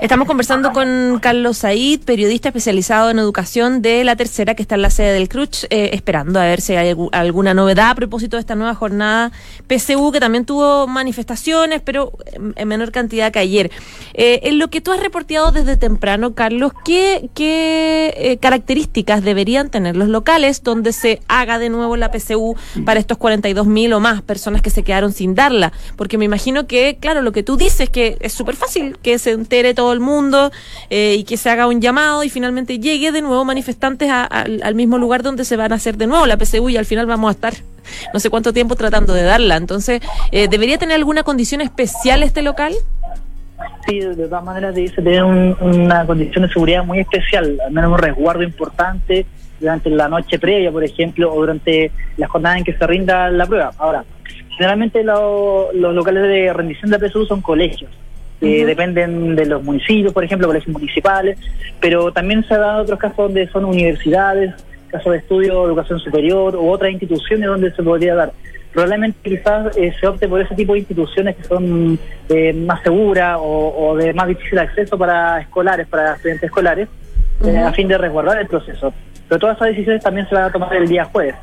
Estamos 0.00 0.26
conversando 0.26 0.72
con 0.72 1.20
Carlos 1.22 1.58
Said, 1.58 2.00
periodista 2.00 2.48
especializado 2.48 3.10
en 3.10 3.20
educación 3.20 3.80
de 3.80 4.02
la 4.02 4.16
tercera, 4.16 4.56
que 4.56 4.62
está 4.62 4.74
en 4.74 4.82
la 4.82 4.90
sede 4.90 5.12
del 5.12 5.28
CRUCH, 5.28 5.66
eh, 5.70 5.90
esperando 5.92 6.40
a 6.40 6.42
ver 6.42 6.60
si 6.60 6.74
hay 6.74 6.96
alguna 7.12 7.54
novedad 7.54 7.90
a 7.90 7.94
propósito 7.94 8.36
de 8.36 8.40
esta 8.40 8.56
nueva 8.56 8.74
jornada 8.74 9.30
PCU, 9.68 10.10
que 10.10 10.18
también 10.18 10.46
tuvo 10.46 10.88
manifestaciones, 10.88 11.80
pero 11.80 12.12
en 12.56 12.68
menor 12.68 12.90
cantidad 12.90 13.30
que 13.30 13.38
ayer. 13.38 13.70
Eh, 14.14 14.40
en 14.42 14.58
lo 14.58 14.68
que 14.68 14.80
tú 14.80 14.90
has 14.90 15.00
reporteado 15.00 15.52
desde 15.52 15.76
temprano, 15.76 16.34
Carlos, 16.34 16.72
¿qué, 16.84 17.30
eh, 17.36 18.38
características 18.40 19.22
deberían 19.22 19.70
tener 19.70 19.96
los 19.96 20.08
locales 20.08 20.64
donde 20.64 20.92
se 20.92 21.20
haga 21.28 21.60
de 21.60 21.70
nuevo 21.70 21.96
la 21.96 22.10
PCU 22.10 22.56
para 22.84 22.98
estos 22.98 23.16
42 23.16 23.66
mil 23.66 23.92
o 23.92 24.00
más 24.00 24.22
personas 24.22 24.60
que 24.60 24.70
se 24.70 24.82
quedaron 24.82 25.12
sin 25.12 25.36
darla? 25.36 25.72
Porque 25.96 26.18
me 26.18 26.24
imagino 26.24 26.66
que, 26.66 26.98
claro, 27.00 27.22
lo 27.22 27.30
que 27.30 27.44
tú 27.44 27.56
dices 27.56 27.88
que 27.90 28.16
es 28.20 28.32
súper 28.32 28.56
fácil 28.56 28.98
que 29.00 29.18
se 29.20 29.30
entere 29.30 29.72
todo 29.72 29.83
el 29.92 30.00
mundo 30.00 30.50
eh, 30.90 31.16
y 31.18 31.24
que 31.24 31.36
se 31.36 31.50
haga 31.50 31.66
un 31.66 31.80
llamado 31.80 32.24
y 32.24 32.30
finalmente 32.30 32.78
llegue 32.78 33.12
de 33.12 33.22
nuevo 33.22 33.44
manifestantes 33.44 34.10
al 34.10 34.74
mismo 34.74 34.98
lugar 34.98 35.22
donde 35.22 35.44
se 35.44 35.56
van 35.56 35.72
a 35.72 35.76
hacer 35.76 35.96
de 35.96 36.06
nuevo 36.06 36.26
la 36.26 36.36
PSU 36.36 36.68
y 36.68 36.76
al 36.76 36.86
final 36.86 37.06
vamos 37.06 37.28
a 37.28 37.32
estar 37.32 37.54
no 38.12 38.20
sé 38.20 38.30
cuánto 38.30 38.52
tiempo 38.52 38.76
tratando 38.76 39.14
de 39.14 39.22
darla. 39.22 39.56
Entonces, 39.56 40.00
eh, 40.32 40.48
¿debería 40.48 40.78
tener 40.78 40.96
alguna 40.96 41.22
condición 41.22 41.60
especial 41.60 42.22
este 42.22 42.42
local? 42.42 42.74
Sí, 43.86 44.00
de 44.00 44.14
todas 44.26 44.44
maneras 44.44 44.74
debe 44.74 44.88
tener 44.90 45.22
una 45.22 46.04
condición 46.06 46.46
de 46.46 46.52
seguridad 46.52 46.84
muy 46.84 47.00
especial, 47.00 47.58
al 47.64 47.72
menos 47.72 47.92
un 47.92 47.98
resguardo 47.98 48.42
importante 48.42 49.26
durante 49.60 49.90
la 49.90 50.08
noche 50.08 50.38
previa, 50.38 50.70
por 50.72 50.84
ejemplo, 50.84 51.32
o 51.32 51.36
durante 51.36 51.90
la 52.16 52.28
jornada 52.28 52.58
en 52.58 52.64
que 52.64 52.76
se 52.76 52.86
rinda 52.86 53.30
la 53.30 53.46
prueba. 53.46 53.70
Ahora, 53.78 54.04
generalmente 54.56 55.02
los 55.04 55.94
locales 55.94 56.22
de 56.24 56.52
rendición 56.52 56.90
de 56.90 56.98
PSU 56.98 57.26
son 57.26 57.40
colegios 57.40 57.90
que 58.44 58.66
dependen 58.66 59.34
de 59.34 59.46
los 59.46 59.62
municipios, 59.62 60.12
por 60.12 60.24
ejemplo, 60.24 60.46
colegios 60.46 60.72
municipales, 60.72 61.38
pero 61.80 62.12
también 62.12 62.44
se 62.44 62.54
ha 62.54 62.58
dado 62.58 62.82
otros 62.82 62.98
casos 62.98 63.16
donde 63.16 63.48
son 63.48 63.64
universidades, 63.64 64.54
casos 64.88 65.12
de 65.12 65.18
estudio, 65.18 65.66
educación 65.66 65.98
superior 65.98 66.54
u 66.54 66.68
otras 66.70 66.92
instituciones 66.92 67.48
donde 67.48 67.72
se 67.72 67.82
podría 67.82 68.14
dar. 68.14 68.32
Probablemente 68.72 69.18
quizás 69.22 69.76
eh, 69.76 69.94
se 70.00 70.06
opte 70.06 70.28
por 70.28 70.40
ese 70.40 70.54
tipo 70.54 70.72
de 70.72 70.80
instituciones 70.80 71.36
que 71.36 71.44
son 71.44 71.98
eh, 72.28 72.52
más 72.52 72.82
seguras 72.82 73.38
o, 73.40 73.96
de 73.96 74.12
más 74.12 74.26
difícil 74.26 74.58
acceso 74.58 74.98
para 74.98 75.40
escolares, 75.40 75.86
para 75.86 76.14
estudiantes 76.14 76.48
escolares, 76.48 76.88
eh, 77.44 77.56
a 77.56 77.72
fin 77.72 77.86
de 77.86 77.96
resguardar 77.96 78.40
el 78.40 78.48
proceso. 78.48 78.92
Pero 79.28 79.38
todas 79.38 79.56
esas 79.56 79.68
decisiones 79.68 80.02
también 80.02 80.28
se 80.28 80.34
van 80.34 80.44
a 80.44 80.50
tomar 80.50 80.74
el 80.74 80.88
día 80.88 81.04
jueves. 81.04 81.36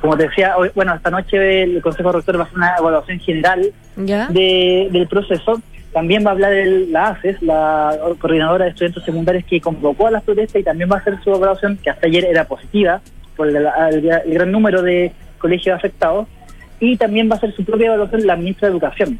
como 0.00 0.16
te 0.16 0.24
decía, 0.24 0.56
hoy, 0.58 0.70
bueno, 0.74 0.94
esta 0.94 1.10
noche 1.10 1.62
el 1.62 1.80
Consejo 1.80 2.12
Rector 2.12 2.36
va 2.36 2.42
a 2.42 2.44
hacer 2.44 2.58
una 2.58 2.74
evaluación 2.78 3.18
general 3.18 3.72
de, 3.96 4.88
del 4.90 5.08
proceso 5.08 5.62
también 5.96 6.22
va 6.26 6.28
a 6.28 6.32
hablar 6.32 6.52
el, 6.52 6.92
la 6.92 7.08
ACES, 7.08 7.40
la 7.40 7.96
coordinadora 8.18 8.66
de 8.66 8.72
estudiantes 8.72 9.02
secundarios 9.02 9.44
que 9.48 9.62
convocó 9.62 10.08
a 10.08 10.10
las 10.10 10.22
protestas 10.24 10.60
y 10.60 10.62
también 10.62 10.90
va 10.92 10.96
a 10.96 10.98
hacer 10.98 11.18
su 11.24 11.30
evaluación, 11.30 11.78
que 11.82 11.88
hasta 11.88 12.06
ayer 12.06 12.26
era 12.26 12.44
positiva 12.44 13.00
por 13.34 13.48
el, 13.48 13.66
gran 14.26 14.52
número 14.52 14.82
de 14.82 15.12
colegios 15.38 15.74
afectados. 15.74 16.28
y 16.80 16.98
también 16.98 17.30
va 17.30 17.36
a 17.36 17.38
hacer 17.38 17.54
su 17.54 17.64
propia 17.64 17.86
evaluación 17.86 18.26
la 18.26 18.36
ministra 18.36 18.68
de 18.68 18.72
Educación, 18.72 19.18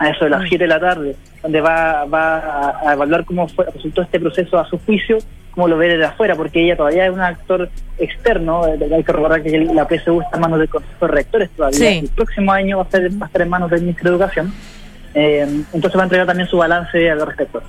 a 0.00 0.08
eso 0.08 0.24
de 0.24 0.30
las 0.30 0.48
7 0.48 0.64
de 0.64 0.66
la 0.66 0.80
tarde, 0.80 1.14
donde 1.44 1.60
va, 1.60 2.04
va 2.06 2.80
a, 2.88 2.92
evaluar 2.92 3.24
cómo 3.24 3.46
fue, 3.46 3.66
resultó 3.66 4.02
este 4.02 4.18
proceso 4.18 4.58
a 4.58 4.68
su 4.68 4.78
juicio, 4.78 5.18
cómo 5.52 5.68
lo 5.68 5.78
ve 5.78 5.90
desde 5.90 6.06
afuera, 6.06 6.34
porque 6.34 6.64
ella 6.64 6.76
todavía 6.76 7.06
es 7.06 7.12
un 7.12 7.20
actor 7.20 7.70
externo, 7.98 8.64
hay 8.64 9.04
que 9.04 9.12
recordar 9.12 9.44
que 9.44 9.60
la 9.60 9.86
PSU 9.86 10.22
está 10.22 10.38
en 10.38 10.40
manos 10.40 10.58
del 10.58 10.68
Consejo 10.70 11.06
de 11.06 11.12
Rectores 11.12 11.50
todavía, 11.50 12.00
el 12.00 12.08
próximo 12.08 12.50
año 12.50 12.78
va 12.78 12.82
a, 12.82 12.86
estar, 12.86 13.00
va 13.02 13.26
a 13.26 13.28
estar 13.28 13.42
en 13.42 13.48
manos 13.48 13.70
del 13.70 13.82
ministro 13.82 14.10
de 14.10 14.16
Educación, 14.16 14.48
eh, 14.48 14.79
entonces 15.14 15.96
va 15.96 16.02
a 16.02 16.04
entregar 16.04 16.26
también 16.26 16.48
su 16.48 16.58
balance 16.58 17.10
al 17.10 17.26
respecto. 17.26 17.62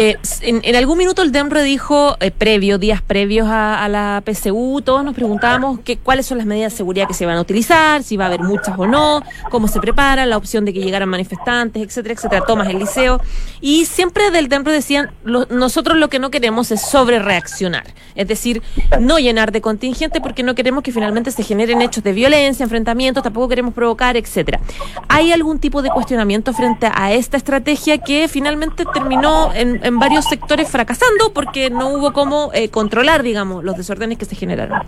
Eh, 0.00 0.16
en, 0.42 0.76
algún 0.76 0.96
minuto 0.96 1.22
el 1.22 1.32
DEMRE 1.32 1.64
dijo, 1.64 2.16
eh, 2.20 2.30
previo, 2.30 2.78
días 2.78 3.02
previos 3.02 3.48
a, 3.50 3.88
la 3.88 4.22
PCU, 4.24 4.80
todos 4.80 5.02
nos 5.04 5.12
preguntábamos 5.12 5.80
que, 5.80 5.96
cuáles 5.96 6.24
son 6.24 6.38
las 6.38 6.46
medidas 6.46 6.70
de 6.70 6.76
seguridad 6.76 7.08
que 7.08 7.14
se 7.14 7.26
van 7.26 7.36
a 7.36 7.40
utilizar, 7.40 8.04
si 8.04 8.16
va 8.16 8.26
a 8.26 8.26
haber 8.28 8.42
muchas 8.42 8.78
o 8.78 8.86
no, 8.86 9.24
cómo 9.50 9.66
se 9.66 9.80
prepara, 9.80 10.24
la 10.24 10.36
opción 10.36 10.64
de 10.64 10.72
que 10.72 10.78
llegaran 10.78 11.08
manifestantes, 11.08 11.82
etcétera, 11.82 12.14
etcétera, 12.14 12.46
tomas 12.46 12.68
el 12.68 12.78
liceo. 12.78 13.20
Y 13.60 13.86
siempre 13.86 14.30
del 14.30 14.48
DEMRE 14.48 14.70
decían, 14.70 15.10
nosotros 15.24 15.96
lo 15.96 16.08
que 16.08 16.20
no 16.20 16.30
queremos 16.30 16.70
es 16.70 16.80
sobre 16.80 17.18
reaccionar, 17.18 17.92
es 18.14 18.28
decir, 18.28 18.62
no 19.00 19.18
llenar 19.18 19.50
de 19.50 19.60
contingente 19.60 20.20
porque 20.20 20.44
no 20.44 20.54
queremos 20.54 20.84
que 20.84 20.92
finalmente 20.92 21.32
se 21.32 21.42
generen 21.42 21.82
hechos 21.82 22.04
de 22.04 22.12
violencia, 22.12 22.62
enfrentamientos, 22.62 23.24
tampoco 23.24 23.48
queremos 23.48 23.74
provocar, 23.74 24.16
etcétera. 24.16 24.60
¿Hay 25.08 25.32
algún 25.32 25.58
tipo 25.58 25.82
de 25.82 25.90
cuestionamiento 25.90 26.52
frente 26.52 26.88
a 26.94 27.12
esta 27.12 27.36
estrategia 27.36 27.98
que 27.98 28.28
finalmente 28.28 28.84
terminó 28.94 29.50
en 29.52 29.87
en 29.88 29.98
varios 29.98 30.24
sectores 30.26 30.70
fracasando 30.70 31.32
porque 31.34 31.70
no 31.70 31.88
hubo 31.90 32.12
cómo 32.12 32.50
eh, 32.54 32.68
controlar, 32.68 33.22
digamos, 33.22 33.64
los 33.64 33.76
desórdenes 33.76 34.18
que 34.18 34.24
se 34.24 34.36
generaron. 34.36 34.82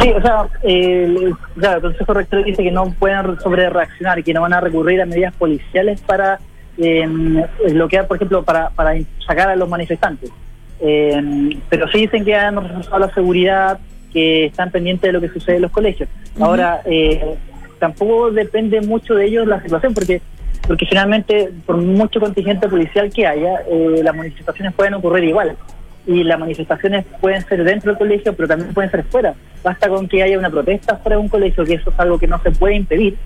Sí, 0.00 0.10
o 0.10 0.20
sea, 0.20 0.46
el 0.62 1.34
Consejo 1.80 2.14
Rector 2.14 2.44
dice 2.44 2.62
que 2.62 2.70
no 2.70 2.90
pueden 2.98 3.38
sobre 3.40 3.70
reaccionar 3.70 4.18
y 4.18 4.22
que 4.22 4.34
no 4.34 4.42
van 4.42 4.52
a 4.52 4.60
recurrir 4.60 5.00
a 5.00 5.06
medidas 5.06 5.34
policiales 5.34 6.00
para 6.02 6.38
em, 6.76 7.42
bloquear, 7.70 8.06
por 8.06 8.16
ejemplo, 8.16 8.42
para, 8.42 8.70
para 8.70 8.94
sacar 9.26 9.48
a 9.48 9.56
los 9.56 9.68
manifestantes. 9.68 10.30
Em, 10.80 11.60
pero 11.70 11.88
sí 11.88 12.00
dicen 12.00 12.24
que 12.24 12.34
han 12.34 12.56
reforzado 12.56 12.98
la 12.98 13.14
seguridad, 13.14 13.78
que 14.12 14.46
están 14.46 14.70
pendientes 14.70 15.08
de 15.08 15.12
lo 15.12 15.20
que 15.20 15.28
sucede 15.28 15.56
en 15.56 15.62
los 15.62 15.70
colegios. 15.70 16.08
Ahora, 16.38 16.82
eh, 16.84 17.36
tampoco 17.78 18.30
depende 18.30 18.80
mucho 18.82 19.14
de 19.14 19.26
ellos 19.26 19.46
la 19.46 19.62
situación, 19.62 19.94
porque 19.94 20.20
porque 20.66 20.86
finalmente, 20.86 21.50
por 21.64 21.76
mucho 21.76 22.20
contingente 22.20 22.68
policial 22.68 23.10
que 23.12 23.26
haya, 23.26 23.60
eh, 23.70 24.00
las 24.02 24.14
manifestaciones 24.14 24.74
pueden 24.74 24.94
ocurrir 24.94 25.24
igual. 25.24 25.56
Y 26.06 26.22
las 26.24 26.38
manifestaciones 26.38 27.04
pueden 27.20 27.44
ser 27.46 27.64
dentro 27.64 27.92
del 27.92 27.98
colegio, 27.98 28.34
pero 28.34 28.48
también 28.48 28.72
pueden 28.74 28.90
ser 28.90 29.04
fuera. 29.04 29.34
Basta 29.62 29.88
con 29.88 30.08
que 30.08 30.22
haya 30.22 30.38
una 30.38 30.50
protesta 30.50 30.96
fuera 30.96 31.16
de 31.16 31.22
un 31.22 31.28
colegio, 31.28 31.64
que 31.64 31.74
eso 31.74 31.90
es 31.90 31.98
algo 31.98 32.18
que 32.18 32.26
no 32.26 32.40
se 32.42 32.50
puede 32.50 32.76
impedir, 32.76 33.16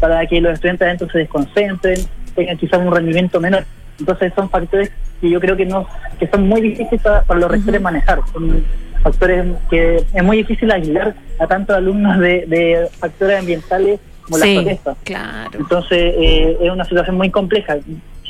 para 0.00 0.26
que 0.26 0.40
los 0.40 0.52
estudiantes 0.54 0.86
adentro 0.86 1.08
se 1.10 1.18
desconcentren, 1.18 1.98
tengan 2.34 2.56
quizás 2.56 2.80
un 2.80 2.94
rendimiento 2.94 3.40
menor. 3.40 3.64
Entonces 3.98 4.32
son 4.34 4.50
factores 4.50 4.90
que 5.20 5.30
yo 5.30 5.40
creo 5.40 5.56
que 5.56 5.64
no 5.64 5.86
que 6.18 6.26
son 6.26 6.46
muy 6.46 6.60
difíciles 6.60 7.00
para, 7.02 7.24
los 7.38 7.50
rectores 7.50 7.80
manejar. 7.80 8.20
Son 8.32 8.62
factores 9.02 9.46
que 9.70 9.96
es 9.96 10.22
muy 10.22 10.38
difícil 10.38 10.70
aislar 10.70 11.14
a 11.38 11.46
tantos 11.46 11.76
alumnos 11.76 12.18
de, 12.18 12.44
de 12.46 12.88
factores 12.98 13.38
ambientales 13.38 14.00
como 14.26 14.38
sí, 14.38 14.78
Claro. 15.04 15.50
Entonces, 15.54 16.14
eh, 16.18 16.58
es 16.60 16.70
una 16.70 16.84
situación 16.84 17.16
muy 17.16 17.30
compleja. 17.30 17.76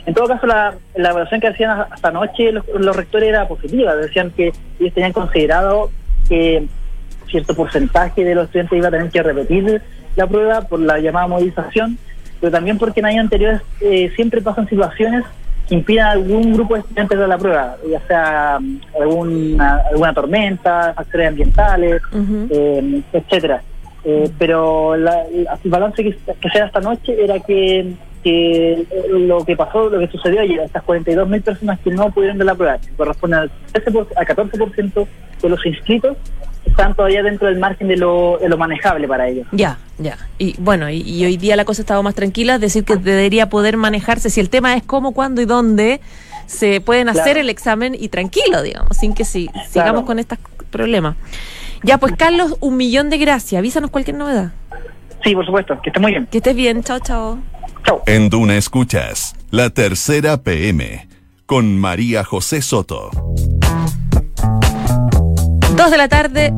En 0.07 0.15
todo 0.15 0.29
caso, 0.29 0.47
la, 0.47 0.75
la 0.95 1.11
evaluación 1.11 1.41
que 1.41 1.49
hacían 1.49 1.81
hasta 1.91 2.09
anoche 2.09 2.53
los, 2.53 2.97
rectores 2.97 3.29
era 3.29 3.49
positiva. 3.49 3.97
Decían 3.97 4.31
que 4.31 4.53
ellos 4.79 4.95
tenían 4.95 5.13
considerado 5.13 5.91
que 6.29 6.67
cierto 7.29 7.55
porcentaje 7.55 8.25
de 8.25 8.35
los 8.35 8.45
estudiantes 8.45 8.79
iba 8.79 8.89
a 8.89 8.91
tener 8.93 9.11
que 9.11 9.23
repetir 9.23 9.83
la 10.15 10.27
prueba 10.27 10.63
por 10.63 10.81
la 10.81 10.99
llamada 10.99 11.27
movilización, 11.27 11.99
pero 12.41 12.53
también 12.53 12.79
porque 12.79 13.01
en 13.01 13.07
años 13.07 13.25
anteriores 13.25 13.63
eh, 13.81 14.13
siempre 14.15 14.41
pasan 14.41 14.69
situaciones 14.69 15.25
que 15.69 15.75
impidan 15.75 16.07
a 16.07 16.11
algún 16.13 16.53
grupo 16.55 16.75
de 16.75 16.81
estudiantes 16.81 17.19
de 17.19 17.27
la 17.27 17.39
prueba, 17.39 17.77
ya 17.91 18.01
sea 18.07 18.59
mm, 18.61 18.81
alguna, 19.01 19.83
alguna 19.91 20.15
tormenta, 20.15 20.95
factores 20.95 21.29
ambientales, 21.29 22.03
eh, 22.51 23.03
etcétera. 23.13 23.63
Eh, 24.09 24.31
pero 24.39 24.97
la, 24.97 25.25
el 25.25 25.49
balance 25.65 26.01
que, 26.05 26.17
que 26.41 26.51
se 26.51 26.61
da 26.61 26.67
esta 26.67 26.81
noche 26.81 27.13
era 27.21 27.41
que, 27.41 27.93
que 28.23 28.87
lo 29.11 29.45
que 29.45 29.57
pasó, 29.57 29.89
lo 29.89 29.99
que 29.99 30.07
sucedió 30.07 30.43
ayer, 30.43 30.61
estas 30.61 30.85
42.000 30.85 31.43
personas 31.43 31.81
que 31.81 31.91
no 31.91 32.13
pudieron 32.13 32.39
de 32.39 32.45
la 32.45 32.55
prueba, 32.55 32.79
que 32.79 32.89
corresponde 32.91 33.37
al, 33.37 33.51
13%, 33.73 34.07
al 34.15 34.27
14% 34.27 35.07
de 35.43 35.49
los 35.49 35.67
inscritos, 35.67 36.17
están 36.65 36.95
todavía 36.95 37.25
dentro 37.25 37.49
del 37.49 37.59
margen 37.59 37.89
de 37.89 37.97
lo, 37.97 38.39
de 38.41 38.49
lo 38.49 38.57
manejable 38.57 39.09
para 39.09 39.27
ellos. 39.27 39.49
Ya, 39.51 39.79
ya. 39.99 40.17
Y 40.39 40.55
bueno, 40.61 40.89
y, 40.89 41.25
hoy 41.25 41.37
día 41.37 41.57
la 41.57 41.65
cosa 41.65 41.83
ha 41.83 41.85
estado 41.85 42.03
más 42.05 42.15
tranquila, 42.15 42.57
es 42.57 42.61
decir, 42.61 42.85
que 42.85 42.95
debería 42.95 43.49
poder 43.49 43.77
manejarse, 43.77 44.31
si 44.31 44.39
el 44.39 44.51
tema 44.51 44.77
es 44.77 44.85
cómo, 44.85 45.15
cuándo 45.15 45.43
y 45.43 45.47
dónde, 45.47 46.01
se 46.47 46.81
pueden 46.81 47.09
hacer 47.09 47.39
el 47.39 47.51
examen 47.51 47.97
y 47.99 48.09
tranquilo, 48.09 48.63
digamos, 48.63 48.97
sin 48.97 49.15
que 49.15 49.25
si, 49.25 49.51
sigamos 49.69 50.05
con 50.05 50.21
estos 50.21 50.39
problemas. 50.71 51.17
Ya, 51.87 51.99
pues 51.99 52.15
Carlos, 52.19 52.57
un 52.59 52.77
millón 52.77 53.11
de 53.11 53.19
gracias. 53.19 53.61
Avísanos 53.61 53.93
cualquier 53.93 54.17
novedad. 54.17 54.51
Sí, 55.23 55.37
por 55.37 55.47
supuesto. 55.47 55.81
Que 55.83 55.91
estés 55.91 56.03
muy 56.03 56.11
bien. 56.11 56.27
Que 56.27 56.39
estés 56.39 56.57
bien. 56.57 56.83
Chao, 56.83 56.99
chao. 56.99 57.39
Chao. 57.85 58.03
En 58.07 58.29
Duna 58.29 58.57
Escuchas, 58.57 59.37
la 59.53 59.71
tercera 59.71 60.43
PM, 60.43 61.07
con 61.47 61.79
María 61.79 62.25
José 62.25 62.61
Soto. 62.61 63.13
Dos 65.77 65.91
de 65.93 65.97
la 65.97 66.09
tarde, 66.09 66.53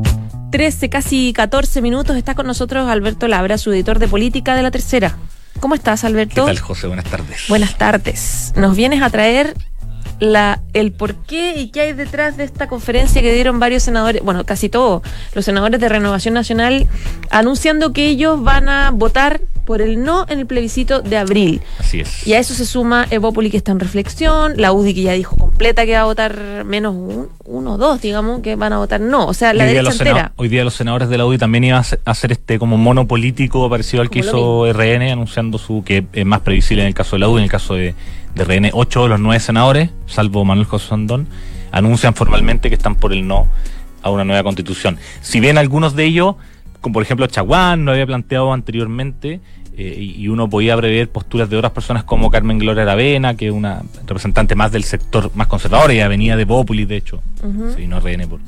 13, 0.51 0.89
casi 0.89 1.31
14 1.31 1.83
minutos. 1.83 2.17
Está 2.17 2.33
con 2.33 2.47
nosotros 2.47 2.89
Alberto 2.89 3.27
Labra, 3.27 3.59
su 3.59 3.71
editor 3.71 3.99
de 3.99 4.07
política 4.07 4.55
de 4.55 4.63
la 4.63 4.71
tercera. 4.71 5.15
¿Cómo 5.59 5.75
estás, 5.75 6.05
Alberto? 6.05 6.47
¿Qué 6.47 6.53
tal, 6.53 6.59
José? 6.59 6.87
Buenas 6.87 7.05
tardes. 7.05 7.45
Buenas 7.47 7.77
tardes. 7.77 8.53
Nos 8.55 8.75
vienes 8.75 9.03
a 9.03 9.11
traer 9.11 9.53
la, 10.19 10.61
el 10.73 10.91
por 10.91 11.15
qué 11.15 11.59
y 11.59 11.69
qué 11.69 11.81
hay 11.81 11.93
detrás 11.93 12.37
de 12.37 12.43
esta 12.43 12.67
conferencia 12.67 13.21
que 13.21 13.33
dieron 13.33 13.59
varios 13.59 13.83
senadores, 13.83 14.21
bueno, 14.23 14.45
casi 14.45 14.69
todos 14.69 15.01
los 15.33 15.45
senadores 15.45 15.79
de 15.79 15.89
Renovación 15.89 16.33
Nacional, 16.33 16.87
anunciando 17.29 17.93
que 17.93 18.07
ellos 18.07 18.41
van 18.43 18.69
a 18.69 18.91
votar 18.91 19.41
por 19.69 19.83
el 19.83 20.03
no 20.03 20.25
en 20.29 20.39
el 20.39 20.47
plebiscito 20.47 21.01
de 21.01 21.15
abril. 21.15 21.61
Así 21.77 21.99
es. 21.99 22.25
Y 22.25 22.33
a 22.33 22.39
eso 22.39 22.55
se 22.55 22.65
suma 22.65 23.05
Evópoli 23.11 23.51
que 23.51 23.57
está 23.57 23.71
en 23.71 23.79
reflexión, 23.79 24.53
la 24.57 24.73
UDI 24.73 24.95
que 24.95 25.01
ya 25.03 25.13
dijo 25.13 25.35
completa 25.37 25.85
que 25.85 25.93
va 25.93 26.01
a 26.01 26.05
votar 26.05 26.65
menos 26.65 26.95
uno 27.45 27.73
o 27.73 27.77
dos, 27.77 28.01
digamos, 28.01 28.41
que 28.41 28.55
van 28.55 28.73
a 28.73 28.79
votar 28.79 28.99
no. 28.99 29.27
O 29.27 29.33
sea, 29.35 29.53
la 29.53 29.65
derecha 29.65 29.91
entera. 29.91 30.31
Hoy 30.37 30.49
día 30.49 30.63
los 30.63 30.73
senadores 30.73 31.07
de 31.09 31.19
la 31.19 31.25
UDI 31.27 31.37
también 31.37 31.65
iban 31.65 31.83
a 31.83 32.11
hacer 32.11 32.31
este 32.31 32.57
como 32.57 32.77
mono 32.77 33.07
político 33.07 33.69
parecido 33.69 34.01
al 34.01 34.09
que 34.09 34.19
hizo 34.19 34.65
RN, 34.73 35.03
anunciando 35.11 35.59
su 35.59 35.83
que 35.83 36.03
es 36.13 36.25
más 36.25 36.39
previsible 36.39 36.81
en 36.81 36.87
el 36.87 36.95
caso 36.95 37.15
de 37.15 37.19
la 37.19 37.29
UDI, 37.29 37.37
en 37.37 37.43
el 37.43 37.51
caso 37.51 37.75
de 37.75 37.93
de 38.35 38.43
RN, 38.43 38.69
ocho 38.73 39.03
de 39.03 39.09
los 39.09 39.19
nueve 39.19 39.39
senadores, 39.39 39.89
salvo 40.07 40.45
Manuel 40.45 40.67
José 40.67 40.89
Sandón, 40.89 41.27
anuncian 41.71 42.13
formalmente 42.13 42.69
que 42.69 42.75
están 42.75 42.95
por 42.95 43.13
el 43.13 43.27
no 43.27 43.47
a 44.01 44.09
una 44.09 44.23
nueva 44.23 44.43
constitución. 44.43 44.97
Si 45.21 45.39
bien 45.39 45.57
algunos 45.57 45.95
de 45.95 46.05
ellos, 46.05 46.35
como 46.81 46.93
por 46.93 47.03
ejemplo 47.03 47.27
Chaguán, 47.27 47.85
lo 47.85 47.91
había 47.91 48.05
planteado 48.05 48.53
anteriormente, 48.53 49.41
eh, 49.77 50.13
y 50.17 50.27
uno 50.27 50.49
podía 50.49 50.75
prever 50.75 51.09
posturas 51.09 51.49
de 51.49 51.55
otras 51.55 51.71
personas 51.71 52.03
como 52.03 52.29
Carmen 52.29 52.59
Gloria 52.59 52.83
Aravena, 52.83 53.35
que 53.35 53.47
es 53.47 53.53
una 53.53 53.81
representante 54.05 54.53
más 54.53 54.71
del 54.71 54.83
sector 54.83 55.31
más 55.35 55.47
conservador, 55.47 55.91
y 55.91 56.05
venía 56.07 56.35
de 56.35 56.45
Populi, 56.45 56.85
de 56.85 56.97
hecho, 56.97 57.21
uh 57.43 57.87
no 57.87 57.99
RN 58.01 58.27
por, 58.27 58.39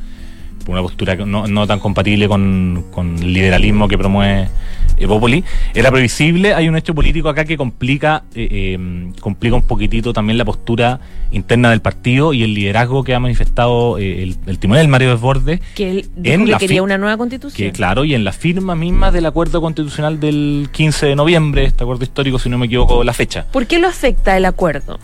una 0.68 0.82
postura 0.82 1.16
no, 1.16 1.48
no 1.48 1.68
tan 1.68 1.80
compatible 1.80 2.28
con, 2.28 2.86
con 2.92 3.18
el 3.18 3.34
liberalismo 3.34 3.88
que 3.88 3.98
promueve 3.98 4.50
Evópoli, 4.98 5.44
era 5.74 5.92
previsible. 5.92 6.54
Hay 6.54 6.70
un 6.70 6.76
hecho 6.76 6.94
político 6.94 7.30
acá 7.30 7.46
que 7.46 7.58
complica, 7.58 8.24
eh, 8.36 8.74
em, 8.74 9.14
complica 9.14 9.56
un 9.56 9.64
poquitito 9.64 10.14
también 10.14 10.38
la 10.38 10.46
postura 10.46 11.00
interna 11.32 11.70
del 11.70 11.82
partido 11.82 12.34
y 12.34 12.44
el 12.44 12.54
liderazgo 12.54 13.04
que 13.04 13.16
ha 13.16 13.20
manifestado 13.20 13.98
eh, 13.98 14.24
el, 14.24 14.38
el, 14.46 14.60
timonel 14.60 14.88
Mario 14.88 15.10
Desbordes. 15.10 15.60
Que 15.76 15.90
él 15.92 16.10
que 16.24 16.58
quería 16.60 16.84
una 16.84 16.98
nueva 16.98 17.18
constitución. 17.18 17.56
Que 17.56 17.72
claro, 17.72 18.06
y 18.06 18.14
en 18.14 18.24
la 18.24 18.32
firma 18.32 18.76
misma 18.76 19.12
del 19.12 19.26
acuerdo 19.26 19.62
constitucional 19.62 20.20
del 20.20 20.70
15 20.72 21.08
de 21.08 21.16
noviembre, 21.16 21.66
este 21.66 21.84
acuerdo 21.84 22.04
histórico, 22.04 22.38
si 22.38 22.50
no 22.50 22.58
me 22.58 22.68
equivoco, 22.68 23.04
la 23.04 23.14
fecha. 23.14 23.46
¿Por 23.52 23.68
qué 23.68 23.80
lo 23.80 23.88
afecta 23.88 24.38
el 24.38 24.46
acuerdo? 24.46 25.00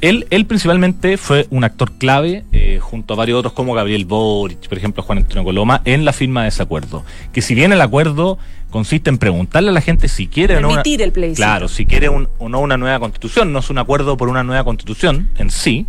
Él, 0.00 0.26
él 0.30 0.46
principalmente 0.46 1.16
fue 1.16 1.46
un 1.50 1.64
actor 1.64 1.92
clave, 1.92 2.44
eh, 2.52 2.78
junto 2.80 3.14
a 3.14 3.16
varios 3.16 3.38
otros 3.38 3.52
como 3.52 3.74
Gabriel 3.74 4.04
Boric, 4.04 4.68
por 4.68 4.78
ejemplo 4.78 5.02
Juan 5.02 5.18
Antonio 5.18 5.44
Coloma, 5.44 5.82
en 5.84 6.04
la 6.04 6.12
firma 6.12 6.42
de 6.42 6.48
ese 6.48 6.62
acuerdo. 6.62 7.04
Que 7.32 7.42
si 7.42 7.54
bien 7.54 7.72
el 7.72 7.80
acuerdo 7.80 8.38
consiste 8.70 9.10
en 9.10 9.18
preguntarle 9.18 9.70
a 9.70 9.72
la 9.72 9.80
gente 9.80 10.08
si 10.08 10.26
quiere 10.26 10.56
o 10.56 10.60
no. 10.60 10.70
el 10.70 11.34
Claro, 11.34 11.68
si 11.68 11.86
quiere 11.86 12.08
un, 12.08 12.28
o 12.38 12.48
no 12.48 12.60
una 12.60 12.76
nueva 12.76 13.00
constitución. 13.00 13.52
No 13.52 13.60
es 13.60 13.70
un 13.70 13.78
acuerdo 13.78 14.16
por 14.16 14.28
una 14.28 14.42
nueva 14.44 14.64
constitución 14.64 15.30
en 15.38 15.50
sí. 15.50 15.86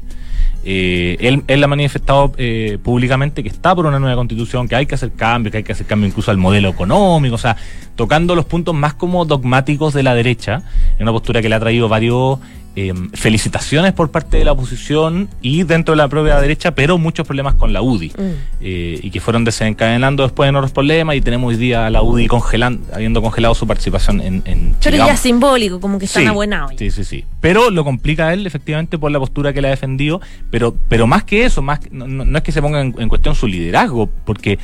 Eh, 0.63 1.15
él, 1.21 1.43
él, 1.47 1.63
ha 1.63 1.67
manifestado 1.67 2.33
eh, 2.37 2.77
públicamente 2.83 3.41
que 3.41 3.47
está 3.49 3.73
por 3.73 3.85
una 3.85 3.99
nueva 3.99 4.15
constitución, 4.15 4.67
que 4.67 4.75
hay 4.75 4.85
que 4.85 4.95
hacer 4.95 5.13
cambios, 5.13 5.51
que 5.51 5.59
hay 5.59 5.63
que 5.63 5.71
hacer 5.71 5.85
cambio 5.85 6.07
incluso 6.07 6.29
al 6.29 6.37
modelo 6.37 6.67
económico, 6.67 7.35
o 7.35 7.37
sea, 7.37 7.55
tocando 7.95 8.35
los 8.35 8.45
puntos 8.45 8.75
más 8.75 8.93
como 8.93 9.23
dogmáticos 9.23 9.93
de 9.93 10.03
la 10.03 10.13
derecha, 10.13 10.63
en 10.97 11.03
una 11.03 11.13
postura 11.13 11.41
que 11.41 11.47
le 11.47 11.55
ha 11.55 11.59
traído 11.59 11.87
varios 11.87 12.39
eh, 12.79 12.93
felicitaciones 13.13 13.91
por 13.93 14.11
parte 14.11 14.37
de 14.37 14.45
la 14.45 14.51
oposición 14.51 15.29
y 15.41 15.63
dentro 15.63 15.93
de 15.93 15.97
la 15.97 16.07
propia 16.07 16.39
derecha, 16.39 16.75
pero 16.75 16.99
muchos 16.99 17.25
problemas 17.25 17.55
con 17.55 17.73
la 17.73 17.81
UDI. 17.81 18.09
Mm. 18.09 18.21
eh, 18.61 18.99
y 19.01 19.09
que 19.09 19.19
fueron 19.19 19.43
desencadenando 19.43 20.21
después 20.21 20.47
en 20.47 20.55
otros 20.55 20.71
problemas 20.71 21.15
y 21.15 21.21
tenemos 21.21 21.49
hoy 21.49 21.55
día 21.57 21.87
a 21.87 21.89
la 21.89 22.03
UDI 22.03 22.27
congelando, 22.27 22.85
habiendo 22.93 23.19
congelado 23.23 23.55
su 23.55 23.65
participación 23.65 24.21
en, 24.21 24.43
en 24.45 24.75
Pero 24.83 24.95
ya 24.97 25.17
simbólico, 25.17 25.79
como 25.81 25.97
que 25.97 26.05
están 26.05 26.21
Sí, 26.23 26.29
abuenados. 26.29 26.73
Sí, 26.77 26.91
sí, 26.91 27.03
sí. 27.03 27.25
Pero 27.41 27.71
lo 27.71 27.83
complica 27.83 28.27
a 28.27 28.33
él, 28.33 28.45
efectivamente, 28.45 28.99
por 28.99 29.11
la 29.11 29.19
postura 29.19 29.53
que 29.53 29.61
le 29.63 29.69
ha 29.69 29.71
defendido. 29.71 30.21
Pero, 30.51 30.75
pero 30.87 31.07
más 31.07 31.23
que 31.23 31.45
eso, 31.45 31.63
más 31.63 31.79
no, 31.91 32.07
no- 32.07 32.25
no 32.25 32.37
es 32.37 32.43
que 32.43 32.51
se 32.51 32.61
ponga 32.61 32.81
en, 32.81 32.93
en 32.99 33.09
cuestión 33.09 33.33
su 33.33 33.47
liderazgo, 33.47 34.07
porque 34.23 34.59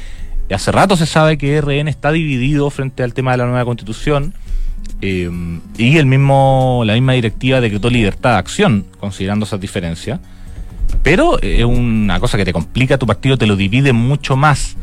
hace 0.53 0.71
rato 0.71 0.95
se 0.95 1.07
sabe 1.07 1.39
que 1.39 1.59
RN 1.59 1.87
está 1.87 2.11
dividido 2.11 2.69
frente 2.69 3.01
al 3.01 3.15
tema 3.15 3.31
de 3.31 3.37
la 3.37 3.45
nueva 3.45 3.65
constitución. 3.65 4.35
Eh, 5.01 5.29
y 5.77 5.97
el 5.97 6.05
mismo, 6.05 6.83
la 6.85 6.93
misma 6.93 7.13
directiva 7.13 7.59
decretó 7.61 7.89
libertad 7.89 8.31
de 8.33 8.37
acción, 8.37 8.85
considerando 8.99 9.45
esas 9.45 9.59
diferencias. 9.59 10.19
Pero 11.01 11.37
eh, 11.41 11.57
es 11.59 11.65
una 11.65 12.19
cosa 12.19 12.37
que 12.37 12.45
te 12.45 12.53
complica 12.53 12.97
tu 12.97 13.05
partido, 13.07 13.37
te 13.37 13.47
lo 13.47 13.55
divide 13.55 13.93
mucho 13.93 14.35
más 14.37 14.77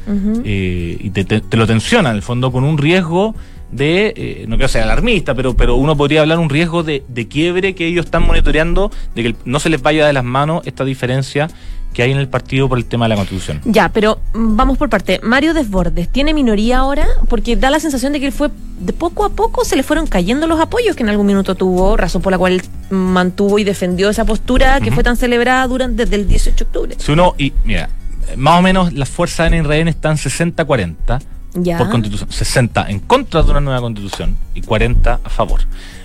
eh, 0.45 0.97
y 1.01 1.11
te, 1.11 1.25
te- 1.25 1.41
te 1.41 1.57
lo 1.57 1.67
tensiona 1.67 2.11
en 2.11 2.17
el 2.17 2.23
fondo 2.23 2.51
con 2.53 2.65
un 2.65 2.77
riesgo 2.79 3.35
de, 3.71 4.13
eh, 4.17 4.45
no 4.49 4.57
quiero 4.57 4.69
ser 4.69 4.83
alarmista, 4.83 5.35
pero, 5.35 5.55
pero 5.57 5.77
uno 5.77 5.97
podría 5.97 6.23
hablar 6.23 6.39
un 6.41 6.51
riesgo 6.51 6.83
de, 6.83 7.05
de 7.09 7.29
quiebre 7.29 7.75
que 7.77 7.87
ellos 7.87 8.07
están 8.07 8.27
monitoreando, 8.27 8.91
de 9.15 9.23
que 9.23 9.35
no 9.45 9.61
se 9.61 9.71
les 9.71 9.81
vaya 9.81 10.07
de 10.07 10.13
las 10.13 10.25
manos 10.25 10.63
esta 10.67 10.85
diferencia 10.85 11.49
que 11.93 12.03
hay 12.03 12.13
en 12.13 12.19
el 12.19 12.29
partido 12.29 12.69
por 12.69 12.79
el 12.79 12.85
tema 12.85 13.07
de 13.07 13.11
la 13.11 13.17
constitución. 13.17 13.61
Ya, 13.65 13.89
pero 13.89 14.21
vamos 14.33 14.79
por 14.79 14.89
parte. 14.89 15.21
Mario 15.23 15.55
Desbordes, 15.55 16.09
¿tiene 16.09 16.35
minoría 16.35 16.79
ahora? 16.79 17.07
Porque 17.29 17.57
da 17.57 17.71
la 17.71 17.81
sensación 17.81 18.13
de 18.13 18.21
que 18.21 18.27
él 18.27 18.33
fue, 18.33 18.51
de 18.79 18.93
poco 18.93 19.25
a 19.25 19.31
poco 19.31 19.65
se 19.65 19.77
le 19.77 19.83
fueron 19.83 20.07
cayendo 20.07 20.47
los 20.47 20.61
apoyos 20.61 20.97
que 20.97 21.03
en 21.03 21.09
algún 21.09 21.27
minuto 21.27 21.55
tuvo, 21.55 21.97
razón 21.97 22.23
por 22.23 22.33
la 22.33 22.39
cual 22.39 22.63
mantuvo 22.91 23.59
y 23.59 23.65
defendió 23.65 24.11
esa 24.11 24.25
postura 24.25 24.81
que 24.81 24.93
fue 24.93 25.03
tan 25.03 25.17
celebrada 25.17 25.67
durante 25.67 26.05
desde 26.05 26.17
el 26.17 26.29
18 26.29 26.57
de 26.57 26.65
octubre. 26.65 26.95
Si 26.99 27.13
uno, 27.13 27.35
y 27.37 27.53
mira, 27.65 27.89
más 28.37 28.59
o 28.59 28.63
menos 28.63 28.93
las 28.93 29.09
fuerzas 29.09 29.53
en 29.53 29.65
RN 29.65 29.89
están 29.89 30.17
60-40 30.17 31.21
Por 31.53 31.91
constitución, 31.91 32.31
60 32.31 32.91
en 32.91 33.01
contra 33.01 33.43
de 33.43 33.51
una 33.51 33.61
nueva 33.61 33.81
constitución 33.81 34.37
y 34.55 34.63
40 34.63 35.21
a 35.23 35.29
favor. 35.31 35.61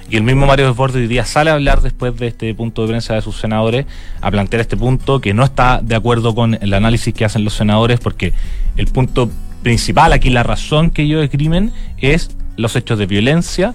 Y 0.10 0.18
el 0.18 0.24
mismo 0.24 0.46
Mario 0.46 0.68
Desbordes 0.68 0.98
hoy 0.98 1.08
día 1.08 1.26
sale 1.26 1.50
a 1.50 1.54
hablar 1.54 1.82
después 1.82 2.16
de 2.18 2.28
este 2.28 2.54
punto 2.54 2.84
de 2.84 2.90
prensa 2.90 3.16
de 3.16 3.22
sus 3.22 3.38
senadores, 3.38 3.86
a 4.22 4.30
plantear 4.30 4.62
este 4.62 4.78
punto 4.78 5.20
que 5.20 5.34
no 5.34 5.44
está 5.44 5.82
de 5.82 5.96
acuerdo 5.96 6.36
con 6.36 6.56
el 6.56 6.74
análisis 6.74 7.14
que 7.14 7.26
hacen 7.26 7.44
los 7.44 7.54
senadores, 7.54 8.00
porque 8.00 8.34
el 8.78 8.88
punto 8.88 9.32
principal, 9.64 10.14
aquí 10.14 10.30
la 10.30 10.44
razón 10.44 10.92
que 10.92 11.04
ellos 11.04 11.24
escriben 11.24 11.72
es 11.98 12.30
los 12.56 12.76
hechos 12.76 13.00
de 13.00 13.08
violencia 13.08 13.74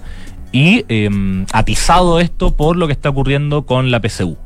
y 0.53 0.85
eh, 0.87 1.09
atizado 1.51 2.19
esto 2.19 2.55
por 2.55 2.77
lo 2.77 2.87
que 2.87 2.93
está 2.93 3.09
ocurriendo 3.09 3.65
con 3.65 3.91
la 3.91 3.99
PCU, 3.99 4.37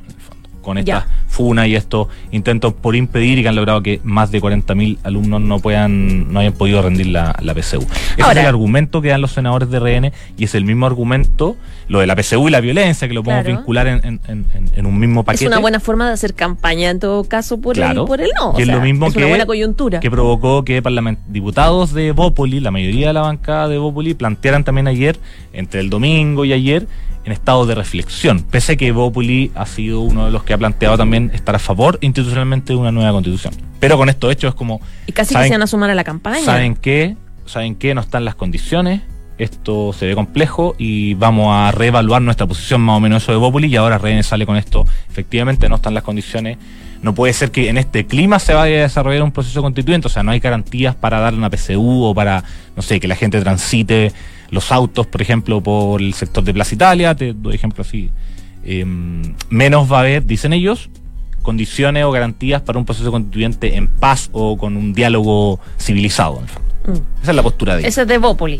con 0.66 0.78
esta 0.78 1.06
Ya. 1.08 1.08
funa 1.28 1.66
y 1.68 1.76
estos 1.76 2.08
intentos 2.32 2.74
por 2.74 2.96
impedir 2.98 3.40
y 3.40 3.44
que 3.44 3.48
han 3.48 3.56
logrado 3.56 3.82
que 3.82 4.02
más 4.04 4.32
de 4.32 4.42
40.000 4.42 4.98
alumnos 5.04 5.40
no 5.42 5.60
puedan 5.60 6.34
no 6.34 6.40
hayan 6.42 6.52
podido 6.54 6.82
rendir 6.82 7.08
la, 7.08 7.34
la 7.42 7.54
PCU. 7.54 7.84
Ese 7.84 8.22
Ahora- 8.24 8.34
es 8.34 8.38
el 8.40 8.48
argumento 8.48 9.02
que 9.02 9.10
dan 9.10 9.22
los 9.22 9.32
senadores 9.32 9.70
de 9.70 9.80
RN 9.80 10.12
y 10.38 10.44
es 10.44 10.56
el 10.56 10.66
mismo 10.66 10.86
argumento, 10.86 11.56
lo 11.88 12.00
de 12.00 12.08
la 12.08 12.16
PCU 12.16 12.48
y 12.48 12.52
la 12.52 12.60
violencia, 12.60 13.08
que 13.08 13.14
lo 13.14 13.24
podemos 13.24 13.46
Claro. 13.46 13.58
vincular 13.60 13.88
en, 13.88 14.00
en- 14.04 14.20
en- 14.28 14.46
en- 14.54 14.70
en 14.76 14.86
un 14.86 15.00
mismo 15.00 15.24
paquete. 15.24 15.46
Es 15.46 15.48
una 15.48 15.60
buena 15.60 15.80
forma 15.80 16.08
de 16.08 16.14
hacer 16.14 16.34
campaña 16.34 16.90
en 16.90 17.00
todo 17.00 17.24
caso 17.24 17.62
por, 17.62 17.76
Claro. 17.76 18.02
el, 18.02 18.08
por 18.08 18.20
el 18.22 18.32
no. 18.38 18.54
Y 18.54 18.56
o 18.56 18.60
es 18.60 18.66
sea, 18.66 18.76
lo 18.76 18.82
mismo 18.82 19.08
es 19.08 19.14
que, 19.14 19.20
una 19.20 19.28
buena 19.30 19.46
coyuntura. 19.46 20.00
que 20.00 20.10
provocó 20.12 20.66
que 20.66 20.82
parlament- 20.82 21.20
diputados 21.28 21.94
de 21.94 22.12
Bópoli, 22.12 22.60
la 22.60 22.72
mayoría 22.72 23.08
de 23.08 23.14
la 23.14 23.22
bancada 23.22 23.68
de 23.68 23.78
Bópoli, 23.78 24.14
plantearan 24.16 24.64
también 24.64 24.88
ayer, 24.88 25.20
entre 25.54 25.80
el 25.80 25.90
domingo 25.90 26.44
y 26.46 26.54
ayer, 26.54 26.88
en 27.26 27.32
estado 27.32 27.66
de 27.66 27.76
reflexión. 27.76 28.42
Pese 28.44 28.74
a 28.74 28.76
que 28.76 28.92
Bópoli 28.92 29.52
ha 29.56 29.66
sido 29.66 30.02
uno 30.02 30.26
de 30.26 30.32
los 30.32 30.44
que 30.44 30.54
ha 30.54 30.58
planteado 30.58 30.98
también 30.98 31.32
estar 31.34 31.56
a 31.56 31.60
favor 31.60 31.98
institucionalmente 32.02 32.74
de 32.74 32.78
una 32.80 32.92
nueva 32.92 33.12
constitución. 33.12 33.54
Pero 33.80 33.98
con 33.98 34.10
estos 34.10 34.32
hechos 34.32 34.50
es 34.50 34.56
como. 34.56 34.80
y 35.08 35.12
casi 35.12 35.30
que 35.30 35.40
¿saben- 35.40 35.48
se 35.50 35.54
van 35.56 35.62
a 35.64 35.68
sumar 35.68 35.90
a 35.90 35.96
la 35.96 36.04
campaña. 36.04 36.44
¿Saben 36.46 36.76
qué? 36.76 37.18
¿Saben 37.46 37.76
qué? 37.76 37.94
No 37.96 38.02
están 38.02 38.26
las 38.26 38.36
condiciones. 38.36 39.02
Esto 39.38 39.92
se 39.92 40.06
ve 40.06 40.16
complejo 40.16 40.76
y 40.78 41.14
vamos 41.16 41.50
a 41.54 41.72
reevaluar 41.72 42.22
nuestra 42.22 42.48
posición 42.48 42.80
más 42.82 42.96
o 42.96 43.00
menos 43.02 43.22
eso 43.24 43.34
de 43.34 43.38
Bópoli 43.38 43.68
y 43.68 43.76
ahora 43.76 43.98
René 43.98 44.24
sale 44.24 44.46
con 44.46 44.56
esto. 44.56 44.86
Efectivamente, 45.10 45.68
no 45.68 45.76
están 45.76 45.94
las 45.94 46.04
condiciones. 46.04 46.58
No 47.02 47.14
puede 47.14 47.34
ser 47.34 47.52
que 47.52 47.68
en 47.70 47.78
este 47.78 48.06
clima 48.08 48.40
se 48.40 48.54
vaya 48.54 48.78
a 48.78 48.82
desarrollar 48.84 49.22
un 49.24 49.32
proceso 49.34 49.62
constituyente, 49.62 50.08
o 50.08 50.10
sea, 50.10 50.24
no 50.24 50.32
hay 50.32 50.40
garantías 50.40 50.96
para 50.96 51.20
dar 51.20 51.34
una 51.34 51.50
PCU 51.50 52.04
o 52.06 52.16
para, 52.16 52.44
no 52.78 52.82
sé, 52.82 53.00
que 53.02 53.08
la 53.10 53.16
gente 53.16 53.40
transite 53.42 54.14
los 54.52 54.72
autos, 54.72 55.08
por 55.08 55.22
ejemplo, 55.22 55.62
por 55.62 56.02
el 56.02 56.14
sector 56.14 56.44
de 56.44 56.54
Plaza 56.54 56.76
Italia, 56.76 57.16
te 57.16 57.34
doy 57.34 57.56
ejemplo 57.56 57.82
así. 57.82 58.10
Eh, 58.64 58.84
menos 59.50 59.92
va 59.92 59.98
a 59.98 60.00
haber, 60.02 60.26
dicen 60.26 60.54
ellos, 60.54 60.90
condiciones 61.42 62.04
o 62.06 62.12
garantías 62.12 62.62
para 62.62 62.80
un 62.80 62.86
proceso 62.86 63.12
constituyente 63.12 63.76
en 63.76 63.88
paz 63.88 64.30
o 64.32 64.58
con 64.58 64.76
un 64.78 64.94
diálogo 64.94 65.60
civilizado. 65.80 66.38
en 66.38 66.44
el 66.44 66.50
fondo. 66.50 66.70
Mm. 66.88 67.22
Esa 67.22 67.32
es 67.32 67.36
la 67.36 67.44
postura 67.44 67.74
de 67.76 67.82
ellos. 67.82 67.90
Ese 67.90 68.02
es 68.04 68.08
de 68.08 68.18
Bópoli. 68.18 68.60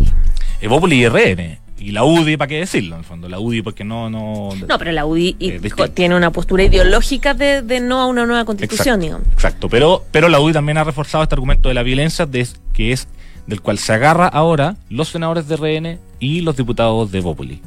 Evópoli 0.62 0.98
y 1.04 1.08
RN. 1.10 1.60
Y 1.78 1.92
la 1.92 2.04
UDI, 2.06 2.38
¿para 2.38 2.48
qué 2.48 2.60
decirlo? 2.60 2.96
En 2.96 3.00
el 3.00 3.06
fondo, 3.06 3.28
la 3.28 3.38
UDI 3.40 3.62
porque 3.62 3.84
no... 3.84 4.10
No, 4.10 4.50
No, 4.68 4.78
pero 4.80 4.92
la 4.94 5.06
UDI 5.06 5.36
Eh, 5.40 5.62
tiene 5.94 6.16
una 6.16 6.32
postura 6.32 6.64
ideológica 6.64 7.34
de, 7.34 7.62
de 7.62 7.80
no 7.82 8.00
a 8.00 8.06
una 8.08 8.26
nueva 8.26 8.46
constitución, 8.46 9.02
Exacto, 9.02 9.02
digamos. 9.04 9.28
exacto. 9.34 9.70
Pero, 9.70 10.04
pero 10.10 10.30
la 10.30 10.40
UDI 10.40 10.54
también 10.54 10.78
ha 10.78 10.84
reforzado 10.84 11.24
este 11.24 11.36
argumento 11.36 11.68
de 11.68 11.76
la 11.76 11.84
violencia, 11.84 12.26
de- 12.26 12.48
que 12.74 12.92
es 12.94 13.08
del 13.48 13.62
cual 13.62 13.78
se 13.78 13.94
agarra 13.94 14.28
ahora 14.28 14.76
los 14.90 15.10
senadores 15.10 15.48
de 15.48 15.56
RN 15.56 16.00
y 16.20 16.42
los 16.42 16.56
diputados 16.56 17.12
de 17.12 17.20
Evópoli. 17.20 17.62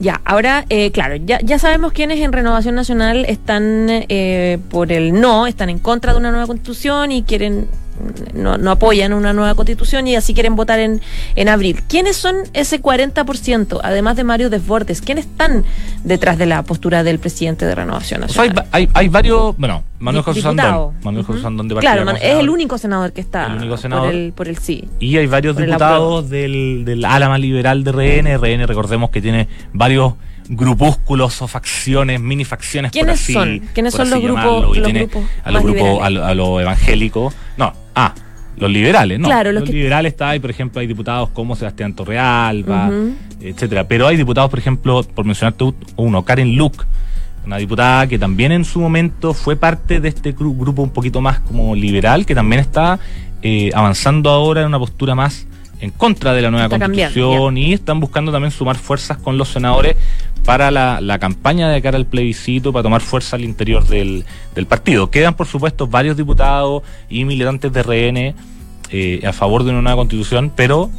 Ya, 0.00 0.20
ahora, 0.24 0.64
eh, 0.68 0.92
claro, 0.92 1.16
ya, 1.16 1.40
ya 1.40 1.58
sabemos 1.58 1.92
quiénes 1.92 2.20
en 2.20 2.32
Renovación 2.32 2.76
Nacional 2.76 3.24
están 3.24 3.86
eh, 3.88 4.58
por 4.70 4.92
el 4.92 5.20
no, 5.20 5.48
están 5.48 5.70
en 5.70 5.80
contra 5.80 6.12
de 6.12 6.18
una 6.18 6.30
nueva 6.30 6.46
constitución 6.46 7.10
y 7.10 7.24
quieren, 7.24 7.68
no, 8.34 8.58
no 8.58 8.70
apoyan 8.70 9.12
una 9.12 9.32
nueva 9.32 9.54
constitución 9.54 10.06
y 10.06 10.16
así 10.16 10.34
quieren 10.34 10.56
votar 10.56 10.78
en, 10.78 11.00
en 11.36 11.48
abril. 11.48 11.82
¿Quiénes 11.88 12.16
son 12.16 12.36
ese 12.52 12.80
40%, 12.80 13.80
además 13.82 14.16
de 14.16 14.24
Mario 14.24 14.50
Desbordes? 14.50 15.00
¿Quiénes 15.00 15.26
están 15.26 15.64
detrás 16.04 16.38
de 16.38 16.46
la 16.46 16.62
postura 16.62 17.02
del 17.02 17.18
presidente 17.18 17.66
de 17.66 17.74
Renovación 17.74 18.22
O 18.24 18.28
sea, 18.28 18.42
hay, 18.42 18.48
Nacional? 18.50 18.68
hay, 18.72 18.88
hay 18.94 19.08
varios... 19.08 19.56
Bueno, 19.56 19.84
Manuel 19.98 20.22
José. 20.24 20.42
Sandón. 20.42 20.94
Manuel 21.02 21.24
José 21.24 21.38
Ujú. 21.38 21.42
Sandón 21.42 21.68
de 21.68 21.74
Claro, 21.76 22.04
man- 22.04 22.16
es 22.16 22.36
el 22.38 22.48
único 22.48 22.78
senador 22.78 23.12
que 23.12 23.20
está 23.20 23.46
El 23.46 23.56
único 23.58 23.76
senador. 23.76 24.06
Por, 24.06 24.14
el, 24.14 24.32
por 24.32 24.48
el 24.48 24.58
sí. 24.58 24.88
Y 25.00 25.16
hay 25.16 25.26
varios 25.26 25.56
diputados 25.56 26.28
del, 26.30 26.84
del 26.84 27.04
ala 27.04 27.28
más 27.28 27.40
liberal 27.40 27.82
de 27.84 27.92
RN. 27.92 28.38
RN, 28.38 28.66
recordemos 28.66 29.10
que 29.10 29.20
tiene 29.20 29.48
varios 29.72 30.14
grupúsculos 30.48 31.40
o 31.42 31.48
facciones, 31.48 32.20
mini 32.20 32.44
facciones. 32.44 32.90
por 32.90 32.94
¿Quiénes 33.00 33.20
así- 33.20 33.32
son? 33.32 33.60
¿Quiénes 33.74 33.92
por 33.94 34.06
son 34.06 34.12
así 34.14 34.22
los 34.26 34.32
grupos- 34.42 34.76
los 34.76 34.84
tiene 34.84 35.00
grupos 35.06 35.24
a 35.44 35.50
los 35.50 35.62
grupos, 35.62 36.02
a 36.02 36.10
lo, 36.10 36.24
a 36.24 36.34
lo 36.34 36.60
evangélicos. 36.60 37.34
No, 37.56 37.72
ah, 37.94 38.14
los 38.56 38.70
liberales, 38.70 39.18
no. 39.20 39.26
Claro, 39.28 39.52
los 39.52 39.60
los 39.60 39.70
que- 39.70 39.76
liberales 39.76 40.12
está 40.12 40.30
ahí, 40.30 40.40
por 40.40 40.50
ejemplo, 40.50 40.80
hay 40.80 40.86
diputados 40.86 41.28
como 41.30 41.54
Sebastián 41.54 41.94
Torrealba, 41.94 42.90
etcétera. 43.40 43.86
Pero 43.86 44.06
hay 44.08 44.16
diputados, 44.16 44.50
por 44.50 44.58
ejemplo, 44.58 45.02
por 45.02 45.24
mencionarte 45.24 45.72
uno, 45.96 46.24
Karen 46.24 46.56
Luke, 46.56 46.84
una 47.46 47.56
diputada 47.58 48.06
que 48.06 48.18
también 48.18 48.50
en 48.52 48.64
su 48.64 48.80
momento 48.80 49.32
fue 49.34 49.54
parte 49.56 50.00
de 50.00 50.08
este 50.08 50.34
gru- 50.34 50.56
grupo 50.58 50.82
un 50.82 50.90
poquito 50.90 51.20
más 51.20 51.40
como 51.40 51.74
liberal, 51.74 52.26
que 52.26 52.34
también 52.34 52.60
está 52.60 52.98
eh, 53.42 53.70
avanzando 53.74 54.28
ahora 54.30 54.62
en 54.62 54.66
una 54.66 54.78
postura 54.80 55.14
más 55.14 55.46
en 55.80 55.90
contra 55.90 56.32
de 56.32 56.42
la 56.42 56.50
nueva 56.50 56.66
Está 56.66 56.78
cambiando, 56.78 57.14
constitución 57.14 57.56
y 57.56 57.72
están 57.72 58.00
buscando 58.00 58.32
también 58.32 58.50
sumar 58.50 58.76
fuerzas 58.76 59.18
con 59.18 59.38
los 59.38 59.48
senadores 59.48 59.96
para 60.44 60.70
la, 60.70 61.00
la 61.00 61.18
campaña 61.18 61.68
de 61.68 61.82
cara 61.82 61.96
al 61.96 62.06
plebiscito, 62.06 62.72
para 62.72 62.82
tomar 62.82 63.00
fuerza 63.00 63.36
al 63.36 63.44
interior 63.44 63.86
del, 63.86 64.24
del 64.54 64.66
partido. 64.66 65.10
Quedan, 65.10 65.34
por 65.34 65.46
supuesto, 65.46 65.86
varios 65.86 66.16
diputados 66.16 66.82
y 67.08 67.24
militantes 67.24 67.72
de 67.72 67.82
RN 67.82 68.34
eh, 68.90 69.20
a 69.26 69.32
favor 69.32 69.64
de 69.64 69.70
una 69.70 69.82
nueva 69.82 69.96
constitución, 69.96 70.50
pero 70.54 70.90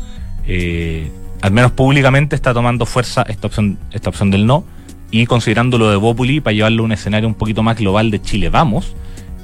eh, 0.45 1.11
al 1.41 1.51
menos 1.51 1.71
públicamente 1.71 2.35
está 2.35 2.53
tomando 2.53 2.85
fuerza 2.85 3.23
esta 3.23 3.47
opción, 3.47 3.79
esta 3.91 4.09
opción 4.09 4.29
del 4.29 4.45
no 4.45 4.63
y 5.11 5.25
considerando 5.25 5.77
lo 5.77 5.89
de 5.89 5.95
Bópoli 5.95 6.39
para 6.39 6.53
llevarlo 6.53 6.83
a 6.83 6.85
un 6.85 6.91
escenario 6.91 7.27
un 7.27 7.33
poquito 7.33 7.63
más 7.63 7.77
global 7.77 8.11
de 8.11 8.21
Chile 8.21 8.49
Vamos. 8.49 8.95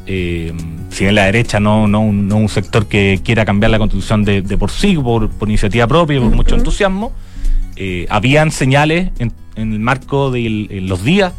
Eh, 0.08 0.54
si 0.90 1.04
bien 1.04 1.16
la 1.16 1.26
derecha 1.26 1.60
no, 1.60 1.88
no, 1.88 2.02
un- 2.02 2.28
no 2.28 2.38
un 2.38 2.50
sector 2.50 2.86
que 2.88 3.20
quiera 3.24 3.44
cambiar 3.46 3.72
la 3.72 3.80
constitución 3.80 4.24
de, 4.24 4.42
de 4.42 4.58
por 4.58 4.70
sí, 4.72 4.96
por, 4.96 5.30
por 5.30 5.50
iniciativa 5.50 5.88
propia 5.88 6.18
y 6.18 6.20
por 6.20 6.32
mucho 6.36 6.56
entusiasmo, 6.56 7.12
eh, 7.76 8.06
habían 8.10 8.52
señales 8.52 9.10
en, 9.20 9.32
en 9.56 9.74
el 9.74 9.80
marco 9.80 10.32
de 10.32 10.68
los 10.84 11.04
días 11.04 11.34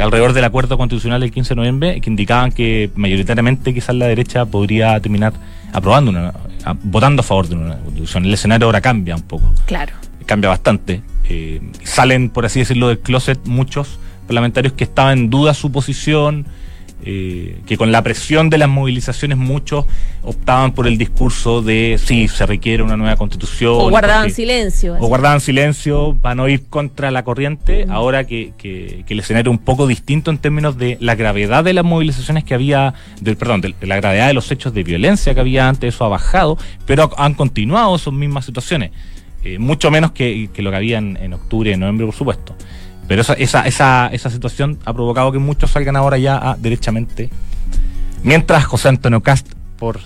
alrededor 0.00 0.32
del 0.34 0.44
acuerdo 0.44 0.76
constitucional 0.78 1.20
del 1.20 1.30
15 1.32 1.50
de 1.50 1.56
noviembre 1.56 2.00
que 2.00 2.10
indicaban 2.10 2.52
que 2.52 2.90
mayoritariamente 2.96 3.72
quizás 3.74 3.94
la 3.96 4.06
derecha 4.06 4.44
podría 4.44 4.98
terminar 5.00 5.32
aprobando 5.72 6.10
una, 6.10 6.32
votando 6.84 7.20
a 7.20 7.22
favor 7.24 7.48
de 7.48 7.54
una 7.56 7.76
constitución. 7.78 8.24
El 8.26 8.34
escenario 8.34 8.66
ahora 8.66 8.80
cambia 8.80 9.16
un 9.16 9.22
poco 9.22 9.52
Claro. 9.66 9.92
cambia 10.26 10.50
bastante. 10.50 11.02
Eh, 11.28 11.60
salen, 11.82 12.28
por 12.30 12.44
así 12.46 12.60
decirlo, 12.60 12.88
del 12.88 13.00
closet 13.00 13.38
muchos 13.46 13.98
parlamentarios 14.26 14.72
que 14.74 14.84
estaban 14.84 15.18
en 15.18 15.30
duda 15.30 15.54
su 15.54 15.72
posición 15.72 16.46
eh, 17.04 17.60
que 17.66 17.76
con 17.76 17.92
la 17.92 18.02
presión 18.02 18.48
de 18.48 18.56
las 18.58 18.68
movilizaciones 18.68 19.36
muchos 19.36 19.84
optaban 20.22 20.72
por 20.72 20.86
el 20.86 20.96
discurso 20.96 21.60
de 21.60 22.00
sí, 22.02 22.26
se 22.26 22.46
requiere 22.46 22.82
una 22.82 22.96
nueva 22.96 23.16
constitución. 23.16 23.74
O 23.74 23.90
guardaban 23.90 24.30
silencio. 24.30 24.96
O 24.98 25.06
guardaban 25.06 25.40
silencio 25.40 26.16
para 26.20 26.34
no 26.34 26.48
ir 26.48 26.64
contra 26.68 27.10
la 27.10 27.22
corriente, 27.22 27.86
ahora 27.90 28.26
que, 28.26 28.52
que, 28.56 29.04
el 29.06 29.20
escenario 29.20 29.52
es 29.52 29.58
un 29.58 29.64
poco 29.64 29.86
distinto 29.86 30.30
en 30.30 30.38
términos 30.38 30.78
de 30.78 30.96
la 31.00 31.14
gravedad 31.14 31.62
de 31.64 31.74
las 31.74 31.84
movilizaciones 31.84 32.44
que 32.44 32.54
había, 32.54 32.94
del, 33.20 33.36
perdón, 33.36 33.60
de 33.60 33.74
la 33.82 33.96
gravedad 33.96 34.26
de 34.28 34.34
los 34.34 34.50
hechos 34.50 34.72
de 34.72 34.82
violencia 34.82 35.34
que 35.34 35.40
había 35.40 35.68
antes, 35.68 35.94
eso 35.94 36.04
ha 36.04 36.08
bajado, 36.08 36.58
pero 36.86 37.10
han 37.18 37.34
continuado 37.34 37.96
esas 37.96 38.14
mismas 38.14 38.46
situaciones. 38.46 38.90
Eh, 39.44 39.58
mucho 39.58 39.92
menos 39.92 40.10
que, 40.10 40.50
lo 40.56 40.70
que 40.70 40.76
había 40.76 40.98
en, 40.98 41.16
en 41.18 41.34
octubre 41.34 41.70
y 41.70 41.74
en 41.74 41.80
noviembre, 41.80 42.06
por 42.06 42.16
supuesto. 42.16 42.56
Pero 43.08 43.22
esa, 43.22 43.34
esa, 43.34 43.66
esa, 43.66 44.08
esa 44.12 44.30
situación 44.30 44.78
ha 44.84 44.92
provocado 44.92 45.32
que 45.32 45.38
muchos 45.38 45.70
salgan 45.70 45.96
ahora 45.96 46.18
ya 46.18 46.56
derechamente. 46.58 47.30
Mientras 48.22 48.64
José 48.64 48.88
Antonio 48.88 49.22
Cast 49.22 49.52
por, 49.78 50.00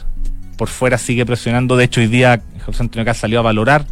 por 0.57 0.69
fuera 0.69 0.99
sigue 0.99 1.25
presionando. 1.25 1.77
De 1.77 1.85
hecho, 1.85 2.01
hoy 2.01 2.09
día 2.09 2.43
José 2.65 2.83
Antonio 2.83 3.05
Cast 3.05 3.21
salió 3.21 3.39
a 3.39 3.43
valorar 3.43 3.87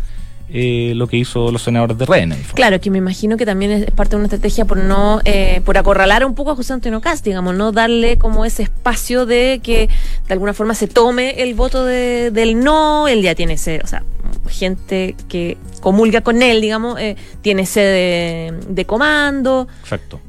eh, 0.51 0.93
lo 0.95 1.07
que 1.09 1.19
hizo 1.19 1.53
los 1.53 1.63
senadores 1.63 1.99
de 1.99 2.07
Reina. 2.07 2.37
Claro, 2.55 2.81
que 2.81 2.91
me 2.91 2.99
imagino 2.99 3.37
que 3.37 3.45
también 3.45 3.71
es 3.71 3.91
parte 3.91 4.11
de 4.13 4.17
una 4.17 4.27
estrategia 4.27 4.65
por 4.65 4.79
no, 4.79 5.21
eh, 5.27 5.61
por 5.65 5.77
acorralar 5.77 6.25
un 6.25 6.35
poco 6.35 6.53
a 6.53 6.57
José 6.57 6.73
Antonio 6.73 7.03
Cast, 7.03 7.25
digamos, 7.25 7.55
no 7.55 7.71
darle 7.71 8.17
como 8.17 8.47
ese 8.47 8.63
espacio 8.63 9.27
de 9.27 9.61
que 9.63 9.89
de 10.27 10.33
alguna 10.33 10.55
forma 10.55 10.75
se 10.75 10.89
tome 10.89 11.43
el 11.43 11.55
voto 11.55 11.85
de, 11.85 12.31
del 12.31 12.61
no, 12.61 13.09
él 13.09 13.21
ya 13.21 13.35
tiene 13.35 13.55
ese, 13.55 13.81
o 13.85 13.87
sea, 13.87 14.05
gente 14.49 15.15
que 15.29 15.59
comulga 15.81 16.23
con 16.23 16.43
él, 16.43 16.63
digamos, 16.63 16.99
eh, 16.99 17.17
tiene 17.43 17.67
sede 17.67 18.53
de, 18.69 18.85
comando. 18.87 19.69
Exacto. 19.83 20.21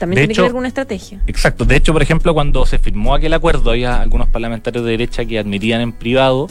también 0.00 0.22
tiene 0.22 0.34
que 0.34 0.42
ver 0.42 0.50
con 0.50 0.58
una 0.58 0.68
estrategia. 0.68 1.20
Exacto. 1.28 1.64
De 1.64 1.76
hecho, 1.76 1.92
por 1.92 2.02
ejemplo, 2.02 2.34
cuando 2.34 2.66
se 2.66 2.80
firmó 2.80 3.14
aquel 3.14 3.32
acuerdo, 3.32 3.70
había 3.70 4.00
algunos 4.00 4.28
parlamentarios 4.28 4.84
de 4.84 4.90
derecha 4.90 5.24
que 5.24 5.38
admitían 5.38 5.80
en 5.80 5.92
privado 5.92 6.48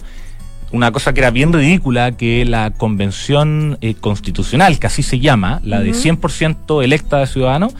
una 0.71 0.91
cosa 0.91 1.13
que 1.13 1.21
era 1.21 1.31
bien 1.31 1.53
ridícula, 1.53 2.11
que 2.11 2.45
la 2.45 2.71
convención 2.71 3.77
eh, 3.81 3.95
constitucional, 3.95 4.79
que 4.79 4.87
así 4.87 5.03
se 5.03 5.19
llama, 5.19 5.61
la 5.63 5.79
de 5.79 5.91
100% 5.91 6.83
electa 6.83 7.19
de 7.19 7.27
ciudadanos, 7.27 7.73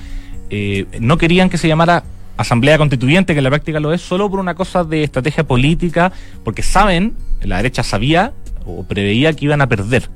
eh, 0.50 0.86
no 1.00 1.18
querían 1.18 1.50
que 1.50 1.58
se 1.58 1.68
llamara 1.68 2.04
Asamblea 2.38 2.78
Constituyente, 2.78 3.34
que 3.34 3.40
en 3.40 3.44
la 3.44 3.50
práctica 3.50 3.80
lo 3.80 3.94
es, 3.94 4.02
solo 4.02 4.30
por 4.30 4.40
una 4.40 4.56
cosa 4.56 4.84
de 4.84 5.04
estrategia 5.04 5.46
política, 5.46 6.12
porque 6.44 6.64
saben, 6.64 7.16
la 7.42 7.58
derecha 7.58 7.84
sabía 7.84 8.34
o 8.66 8.84
preveía 8.84 9.34
que 9.34 9.46
iban 9.46 9.62
a 9.62 9.68
perder 9.68 10.10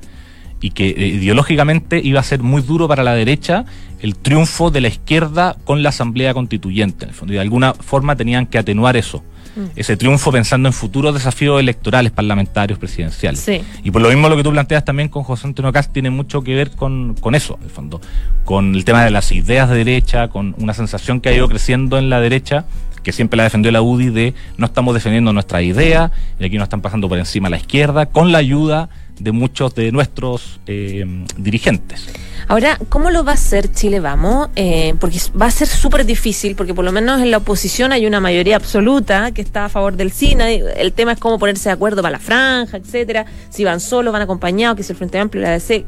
y 0.60 0.70
que 0.70 0.90
eh, 0.90 1.06
ideológicamente 1.08 2.00
iba 2.02 2.20
a 2.20 2.22
ser 2.22 2.42
muy 2.42 2.62
duro 2.62 2.88
para 2.88 3.02
la 3.02 3.14
derecha 3.14 3.64
el 4.00 4.16
triunfo 4.16 4.70
de 4.70 4.80
la 4.80 4.88
izquierda 4.88 5.56
con 5.64 5.82
la 5.82 5.90
Asamblea 5.90 6.32
Constituyente, 6.34 7.04
en 7.04 7.10
el 7.10 7.14
fondo, 7.14 7.34
y 7.34 7.36
de 7.36 7.42
alguna 7.42 7.74
forma 7.74 8.16
tenían 8.16 8.46
que 8.46 8.58
atenuar 8.58 8.96
eso. 8.96 9.22
Mm. 9.54 9.64
ese 9.76 9.96
triunfo 9.96 10.32
pensando 10.32 10.68
en 10.68 10.72
futuros 10.72 11.14
desafíos 11.14 11.60
electorales 11.60 12.12
parlamentarios 12.12 12.78
presidenciales. 12.78 13.46
Y 13.82 13.90
por 13.90 14.00
lo 14.02 14.08
mismo 14.08 14.28
lo 14.28 14.36
que 14.36 14.42
tú 14.42 14.50
planteas 14.50 14.84
también 14.84 15.08
con 15.08 15.22
José 15.22 15.46
Antonio 15.46 15.72
Cast 15.72 15.92
tiene 15.92 16.10
mucho 16.10 16.42
que 16.42 16.54
ver 16.54 16.70
con, 16.70 17.14
con 17.14 17.34
eso, 17.34 17.56
en 17.58 17.64
el 17.64 17.70
fondo, 17.70 18.00
con 18.44 18.74
el 18.74 18.84
tema 18.84 19.04
de 19.04 19.10
las 19.10 19.30
ideas 19.32 19.68
de 19.68 19.76
derecha, 19.76 20.28
con 20.28 20.54
una 20.58 20.74
sensación 20.74 21.20
que 21.20 21.28
ha 21.28 21.34
ido 21.34 21.48
creciendo 21.48 21.98
en 21.98 22.08
la 22.08 22.20
derecha 22.20 22.64
que 23.02 23.12
siempre 23.12 23.36
la 23.36 23.42
defendió 23.42 23.72
la 23.72 23.82
UDI 23.82 24.10
de 24.10 24.34
no 24.56 24.66
estamos 24.66 24.94
defendiendo 24.94 25.32
nuestra 25.32 25.60
idea 25.60 26.12
y 26.38 26.44
aquí 26.44 26.56
nos 26.56 26.66
están 26.66 26.82
pasando 26.82 27.08
por 27.08 27.18
encima 27.18 27.48
a 27.48 27.50
la 27.50 27.56
izquierda 27.56 28.06
con 28.06 28.30
la 28.30 28.38
ayuda 28.38 28.88
de 29.22 29.32
muchos 29.32 29.74
de 29.74 29.92
nuestros 29.92 30.60
eh, 30.66 31.04
dirigentes. 31.36 32.08
Ahora, 32.48 32.78
¿cómo 32.88 33.10
lo 33.10 33.24
va 33.24 33.32
a 33.32 33.34
hacer 33.34 33.70
Chile 33.72 34.00
Vamos? 34.00 34.48
Eh, 34.56 34.94
porque 35.00 35.18
va 35.40 35.46
a 35.46 35.50
ser 35.50 35.68
súper 35.68 36.04
difícil, 36.04 36.56
porque 36.56 36.74
por 36.74 36.84
lo 36.84 36.92
menos 36.92 37.20
en 37.20 37.30
la 37.30 37.38
oposición 37.38 37.92
hay 37.92 38.06
una 38.06 38.20
mayoría 38.20 38.56
absoluta 38.56 39.30
que 39.32 39.42
está 39.42 39.66
a 39.66 39.68
favor 39.68 39.96
del 39.96 40.10
cine. 40.10 40.62
El 40.76 40.92
tema 40.92 41.12
es 41.12 41.18
cómo 41.18 41.38
ponerse 41.38 41.68
de 41.68 41.74
acuerdo 41.74 42.02
para 42.02 42.12
la 42.12 42.18
franja, 42.18 42.76
etcétera. 42.76 43.26
Si 43.48 43.64
van 43.64 43.80
solos, 43.80 44.12
van 44.12 44.22
acompañados, 44.22 44.76
que 44.76 44.82
es 44.82 44.90
el 44.90 44.96
Frente 44.96 45.18
Amplio 45.18 45.42
la 45.42 45.50
DC. 45.50 45.84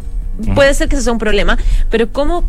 Puede 0.55 0.75
ser 0.75 0.89
que 0.89 0.97
ese 0.97 1.05
sea 1.05 1.13
un 1.13 1.19
problema, 1.19 1.59
pero 1.91 2.11
¿cómo 2.11 2.45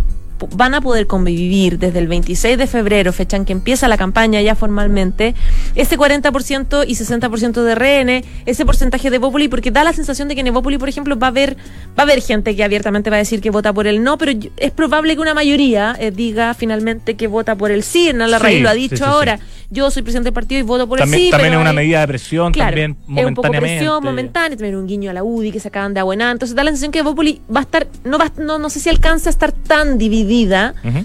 van 0.55 0.73
a 0.73 0.81
poder 0.81 1.07
convivir 1.07 1.79
desde 1.79 1.99
el 1.99 2.07
26 2.07 2.57
de 2.57 2.67
febrero, 2.67 3.13
fecha 3.13 3.37
en 3.37 3.45
que 3.45 3.53
empieza 3.53 3.87
la 3.87 3.97
campaña 3.97 4.41
ya 4.41 4.55
formalmente, 4.55 5.35
ese 5.75 5.97
40% 5.97 6.85
y 6.87 6.95
60% 6.95 7.63
de 7.63 7.75
RN, 7.75 8.25
ese 8.45 8.65
porcentaje 8.65 9.09
de 9.09 9.15
Evópoli, 9.17 9.47
porque 9.47 9.71
da 9.71 9.83
la 9.83 9.93
sensación 9.93 10.27
de 10.27 10.35
que 10.35 10.41
en 10.41 10.47
Evópoli, 10.47 10.77
por 10.77 10.89
ejemplo, 10.89 11.17
va 11.17 11.27
a 11.27 11.29
haber 11.29 11.57
va 11.97 11.99
a 11.99 12.01
haber 12.03 12.21
gente 12.21 12.55
que 12.55 12.63
abiertamente 12.63 13.09
va 13.09 13.15
a 13.15 13.19
decir 13.19 13.41
que 13.41 13.49
vota 13.49 13.71
por 13.73 13.87
el 13.87 14.03
no, 14.03 14.17
pero 14.17 14.31
es 14.57 14.71
probable 14.71 15.15
que 15.15 15.21
una 15.21 15.33
mayoría 15.33 15.95
eh, 15.99 16.11
diga 16.11 16.53
finalmente 16.53 17.15
que 17.15 17.27
vota 17.27 17.55
por 17.55 17.71
el 17.71 17.83
sí. 17.83 18.09
En 18.09 18.19
la 18.19 18.39
raíz 18.39 18.61
lo 18.61 18.69
ha 18.69 18.73
dicho 18.73 19.05
ahora. 19.05 19.39
Yo 19.71 19.89
soy 19.89 20.03
presidente 20.03 20.27
del 20.27 20.33
partido 20.33 20.59
y 20.59 20.63
voto 20.63 20.87
por 20.87 21.01
el 21.01 21.09
sí. 21.09 21.29
También 21.31 21.53
es 21.53 21.59
una 21.59 21.73
medida 21.73 22.01
de 22.01 22.07
presión, 22.07 22.51
también 22.51 22.97
momentáneamente. 23.07 23.21
Es 23.21 23.27
un 23.27 23.35
poco 23.35 23.51
presión 23.51 24.03
momentánea, 24.03 24.57
también 24.57 24.75
un 24.75 24.87
guiño 24.87 25.09
a 25.09 25.13
la 25.13 25.23
UDI 25.23 25.51
que 25.51 25.59
se 25.59 25.69
acaban 25.69 25.93
de 25.93 26.01
abonar. 26.01 26.33
Entonces 26.33 26.55
da 26.55 26.63
la 26.63 26.71
sensación 26.71 26.91
que 26.91 26.99
Evópoli 26.99 27.41
va 27.53 27.61
a 27.61 27.63
estar, 27.63 27.87
no, 28.03 28.17
va, 28.17 28.31
no, 28.37 28.59
no 28.59 28.69
sé 28.69 28.79
si 28.79 28.89
alcanza 28.89 29.29
a 29.29 29.31
estar 29.31 29.51
tan 29.51 29.97
dividido 29.97 30.24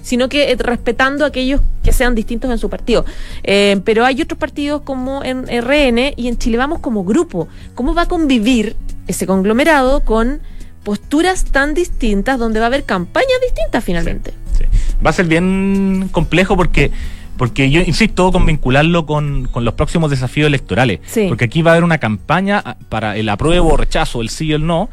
sino 0.02 0.28
que 0.28 0.52
eh, 0.52 0.56
respetando 0.58 1.24
a 1.24 1.28
aquellos 1.28 1.60
que 1.82 1.92
sean 1.92 2.14
distintos 2.14 2.50
en 2.50 2.58
su 2.58 2.68
partido. 2.68 3.04
Eh, 3.42 3.80
pero 3.84 4.04
hay 4.04 4.20
otros 4.22 4.38
partidos 4.38 4.82
como 4.82 5.24
en 5.24 5.46
RN 5.46 6.14
y 6.16 6.28
en 6.28 6.38
Chile 6.38 6.56
Vamos 6.56 6.80
como 6.80 7.04
grupo. 7.04 7.48
¿Cómo 7.74 7.94
va 7.94 8.02
a 8.02 8.08
convivir 8.08 8.76
ese 9.06 9.26
conglomerado 9.26 10.04
con 10.04 10.40
posturas 10.84 11.44
tan 11.44 11.74
distintas 11.74 12.38
donde 12.38 12.60
va 12.60 12.66
a 12.66 12.68
haber 12.68 12.84
campañas 12.84 13.38
distintas 13.42 13.84
finalmente? 13.84 14.32
Va 15.04 15.10
a 15.10 15.12
ser 15.12 15.26
bien 15.26 16.08
complejo 16.12 16.56
porque 16.56 16.90
porque 17.40 17.70
yo 17.70 17.80
insisto 17.80 18.30
con 18.32 18.44
vincularlo 18.44 19.06
con, 19.06 19.48
con 19.50 19.64
los 19.64 19.72
próximos 19.72 20.10
desafíos 20.10 20.46
electorales. 20.46 21.00
Porque 21.26 21.46
aquí 21.46 21.62
va 21.62 21.70
a 21.70 21.72
haber 21.72 21.84
una 21.84 21.96
campaña 21.96 22.76
para 22.90 23.16
el 23.16 23.30
apruebo 23.30 23.72
o 23.72 23.76
rechazo, 23.78 24.20
el 24.20 24.28
sí 24.28 24.48
y 24.48 24.52
el 24.52 24.66
no, 24.66 24.90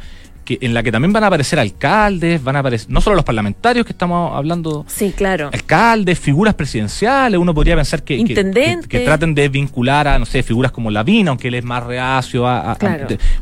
en 0.50 0.74
la 0.74 0.84
que 0.84 0.92
también 0.92 1.14
van 1.14 1.24
a 1.24 1.28
aparecer 1.28 1.60
alcaldes, 1.60 2.44
van 2.44 2.56
a 2.56 2.60
aparecer 2.60 2.90
no 2.90 3.02
solo 3.02 3.16
los 3.16 3.26
parlamentarios 3.26 3.86
que 3.86 3.92
estamos 3.92 4.36
hablando, 4.36 4.86
sí, 4.88 5.14
claro, 5.16 5.50
alcaldes, 5.54 6.20
figuras 6.20 6.54
presidenciales, 6.54 7.40
uno 7.40 7.54
podría 7.54 7.76
pensar 7.76 8.04
que, 8.04 8.24
que, 8.24 9.00
traten 9.02 9.36
de 9.36 9.50
vincular 9.50 10.08
a, 10.08 10.20
no 10.20 10.26
sé, 10.26 10.44
figuras 10.44 10.72
como 10.72 10.92
Lavina, 10.92 11.32
aunque 11.32 11.50
él 11.50 11.56
es 11.56 11.64
más 11.64 11.84
reacio, 11.84 12.48
a, 12.48 12.78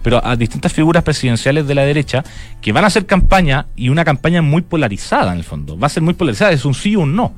pero 0.02 0.26
a 0.26 0.36
distintas 0.36 0.74
figuras 0.74 1.04
presidenciales 1.04 1.68
de 1.68 1.76
la 1.76 1.84
derecha 1.84 2.24
que 2.62 2.72
van 2.72 2.84
a 2.84 2.88
hacer 2.88 3.06
campaña 3.06 3.68
y 3.76 3.90
una 3.90 4.04
campaña 4.04 4.42
muy 4.42 4.62
polarizada 4.62 5.32
en 5.32 5.38
el 5.38 5.44
fondo, 5.44 5.78
va 5.78 5.88
a 5.88 5.90
ser 5.90 6.04
muy 6.04 6.14
polarizada, 6.14 6.52
es 6.52 6.66
un 6.66 6.74
sí 6.74 6.96
o 6.96 7.02
un 7.02 7.16
no. 7.16 7.34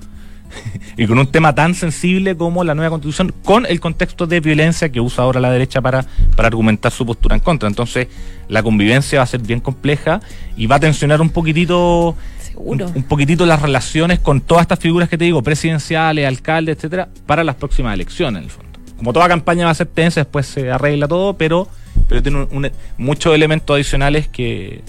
y 0.97 1.07
con 1.07 1.19
un 1.19 1.27
tema 1.27 1.53
tan 1.53 1.75
sensible 1.75 2.35
como 2.35 2.63
la 2.63 2.75
nueva 2.75 2.91
constitución, 2.91 3.33
con 3.43 3.65
el 3.65 3.79
contexto 3.79 4.27
de 4.27 4.39
violencia 4.39 4.89
que 4.89 4.99
usa 4.99 5.23
ahora 5.23 5.39
la 5.39 5.51
derecha 5.51 5.81
para, 5.81 6.05
para 6.35 6.47
argumentar 6.47 6.91
su 6.91 7.05
postura 7.05 7.35
en 7.35 7.41
contra. 7.41 7.67
Entonces, 7.67 8.07
la 8.47 8.63
convivencia 8.63 9.19
va 9.19 9.23
a 9.23 9.27
ser 9.27 9.41
bien 9.41 9.59
compleja 9.59 10.21
y 10.55 10.67
va 10.67 10.77
a 10.77 10.79
tensionar 10.79 11.21
un 11.21 11.29
poquitito. 11.29 12.15
Un, 12.55 12.79
poquitito 13.07 13.45
las 13.45 13.61
relaciones 13.61 14.19
con 14.19 14.41
todas 14.41 14.63
estas 14.63 14.79
figuras 14.79 15.07
que 15.09 15.15
te 15.15 15.25
digo, 15.25 15.43
presidenciales, 15.43 16.25
alcaldes, 16.25 16.77
etcétera, 16.77 17.07
para 17.27 17.43
las 17.43 17.53
próximas 17.53 17.93
elecciones, 17.93 18.39
en 18.39 18.45
el 18.45 18.49
fondo. 18.49 18.79
Como 18.97 19.13
toda 19.13 19.27
campaña 19.27 19.65
va 19.65 19.71
a 19.71 19.75
ser 19.75 19.85
tensa, 19.85 20.21
después 20.21 20.47
se 20.47 20.71
arregla 20.71 21.07
todo, 21.07 21.35
pero, 21.35 21.67
pero 22.09 22.23
tiene 22.23 22.71
muchos 22.97 23.35
elementos 23.35 23.75
adicionales 23.75 24.27
que, 24.27 24.81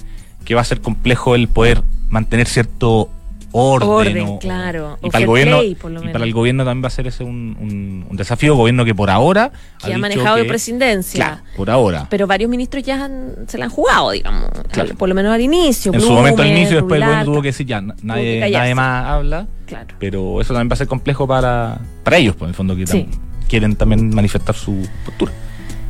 que 0.47 0.55
va 0.55 0.62
a 0.62 0.64
ser 0.64 0.81
complejo 0.81 1.35
el 1.35 1.47
poder 1.47 1.83
mantener 2.09 2.47
cierto 2.47 3.11
orden. 3.53 4.39
claro. 4.39 4.99
Y 5.03 5.11
para, 5.11 5.23
el 5.23 5.27
gobierno, 5.27 5.63
y 5.63 5.75
para 5.75 6.25
el 6.25 6.33
gobierno 6.33 6.65
también 6.65 6.85
va 6.85 6.89
a 6.89 6.91
ser 6.91 7.07
ese 7.07 7.25
un, 7.25 8.05
un, 8.09 8.17
desafío. 8.17 8.57
Gobierno 8.57 8.85
que 8.85 8.95
por 8.95 9.11
ahora. 9.11 9.53
Que 9.83 9.93
ha, 9.93 9.99
manejado 9.99 10.37
de 10.37 10.45
presidencia. 10.45 11.25
Claro, 11.25 11.43
por 11.57 11.71
ahora. 11.71 12.07
Pero 12.11 12.27
varios 12.27 12.51
ministros 12.51 12.83
ya 12.83 13.09
se 13.47 13.59
la 13.59 13.67
han 13.67 13.71
jugado, 13.71 14.11
digamos. 14.11 14.51
Por 14.97 15.09
lo 15.09 15.15
menos 15.15 15.33
al 15.33 15.41
inicio. 15.41 15.93
En 15.93 16.01
su 16.01 16.13
momento 16.13 16.43
al 16.43 16.49
inicio, 16.49 16.77
después 16.77 17.01
el 17.01 17.07
gobierno 17.07 17.25
tuvo 17.25 17.43
que 17.43 17.49
decir 17.49 17.67
ya, 17.67 17.81
nadie, 17.81 18.51
nadie 18.51 18.75
más 18.75 19.07
habla. 19.07 19.47
Claro. 19.67 19.95
Pero 19.99 20.41
eso 20.41 20.55
también 20.55 20.71
va 20.71 20.75
a 20.75 20.77
ser 20.77 20.87
complejo 20.87 21.27
para, 21.27 21.79
para 22.03 22.17
ellos, 22.17 22.35
por 22.35 22.41
pues, 22.41 22.51
el 22.51 22.55
fondo, 22.55 22.75
que 22.75 23.07
quieren 23.49 23.77
también 23.77 24.15
manifestar 24.15 24.55
su 24.55 24.87
postura. 25.05 25.33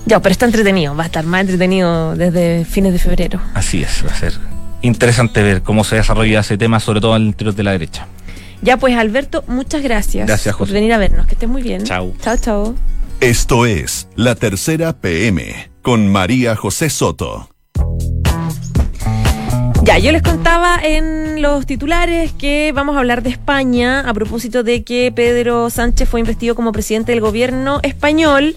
Ya, 0.07 0.21
pero 0.21 0.33
está 0.33 0.47
entretenido, 0.47 0.97
va 0.97 1.03
a 1.03 1.07
estar 1.07 1.25
más 1.25 1.43
entretenido 1.43 2.17
desde 2.17 2.65
fines 2.65 2.93
de 2.93 2.99
febrero. 2.99 3.41
Así 3.55 3.83
es, 3.83 4.05
va 4.07 4.11
a 4.11 4.15
ser 4.15 4.58
interesante 4.83 5.43
ver 5.43 5.63
cómo 5.63 5.85
se 5.85 5.97
desarrolla 5.97 6.41
ese 6.41 6.59
tema, 6.59 6.81
sobre 6.81 7.01
todo 7.01 7.15
al 7.15 7.23
interior 7.23 7.55
de 7.55 7.63
la 7.63 7.73
derecha. 7.73 8.07
Ya 8.63 8.77
pues 8.77 8.97
Alberto, 8.97 9.45
muchas 9.47 9.83
gracias, 9.83 10.27
gracias 10.27 10.57
por 10.57 10.69
venir 10.69 10.93
a 10.93 10.99
vernos. 10.99 11.27
Que 11.27 11.35
estés 11.35 11.49
muy 11.49 11.63
bien. 11.63 11.85
Chao. 11.85 12.13
Chao, 12.21 12.37
chao. 12.37 12.75
Esto 13.21 13.67
es 13.67 14.09
La 14.15 14.35
Tercera 14.35 14.93
PM 14.93 15.71
con 15.83 16.09
María 16.09 16.55
José 16.57 16.91
Soto. 16.91 17.49
Ya, 19.83 19.99
yo 19.99 20.13
les 20.13 20.23
contaba 20.23 20.79
en 20.83 21.41
los 21.41 21.65
titulares 21.65 22.33
que 22.33 22.73
vamos 22.75 22.95
a 22.97 22.99
hablar 22.99 23.23
de 23.23 23.31
España 23.31 24.01
a 24.01 24.13
propósito 24.13 24.63
de 24.63 24.85
que 24.85 25.11
Pedro 25.15 25.71
Sánchez 25.71 26.09
fue 26.09 26.21
investido 26.21 26.55
como 26.55 26.73
presidente 26.73 27.13
del 27.13 27.23
gobierno 27.23 27.81
español 27.83 28.55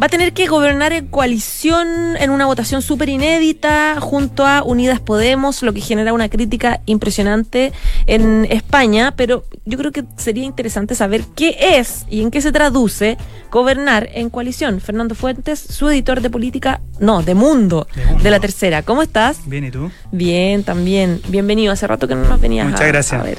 va 0.00 0.06
a 0.06 0.08
tener 0.08 0.32
que 0.32 0.46
gobernar 0.46 0.92
en 0.92 1.06
coalición 1.06 2.16
en 2.16 2.30
una 2.30 2.46
votación 2.46 2.82
súper 2.82 3.08
inédita 3.08 4.00
junto 4.00 4.46
a 4.46 4.62
Unidas 4.62 5.00
Podemos, 5.00 5.62
lo 5.62 5.72
que 5.72 5.80
genera 5.80 6.12
una 6.12 6.28
crítica 6.28 6.80
impresionante 6.86 7.72
en 8.06 8.46
España, 8.50 9.14
pero 9.16 9.44
yo 9.64 9.78
creo 9.78 9.92
que 9.92 10.04
sería 10.16 10.44
interesante 10.44 10.94
saber 10.94 11.24
qué 11.36 11.56
es 11.78 12.06
y 12.08 12.22
en 12.22 12.30
qué 12.30 12.40
se 12.40 12.52
traduce 12.52 13.18
gobernar 13.50 14.08
en 14.14 14.30
coalición. 14.30 14.80
Fernando 14.80 15.14
Fuentes, 15.14 15.60
su 15.60 15.88
editor 15.88 16.20
de 16.20 16.30
política, 16.30 16.80
no, 17.00 17.22
de 17.22 17.34
mundo, 17.34 17.86
de, 18.22 18.30
la 18.30 18.40
tercera. 18.40 18.82
¿Cómo 18.82 19.02
estás? 19.02 19.40
Bien, 19.46 19.64
¿y 19.64 19.70
tú? 19.70 19.90
Bien, 20.10 20.64
también. 20.64 21.20
Bienvenido. 21.28 21.72
Hace 21.72 21.86
rato 21.86 22.08
que 22.08 22.14
no 22.14 22.24
nos 22.24 22.40
venías 22.40 22.70
Muchas 22.70 22.86
gracias. 22.86 23.20
a 23.20 23.24
ver. 23.24 23.38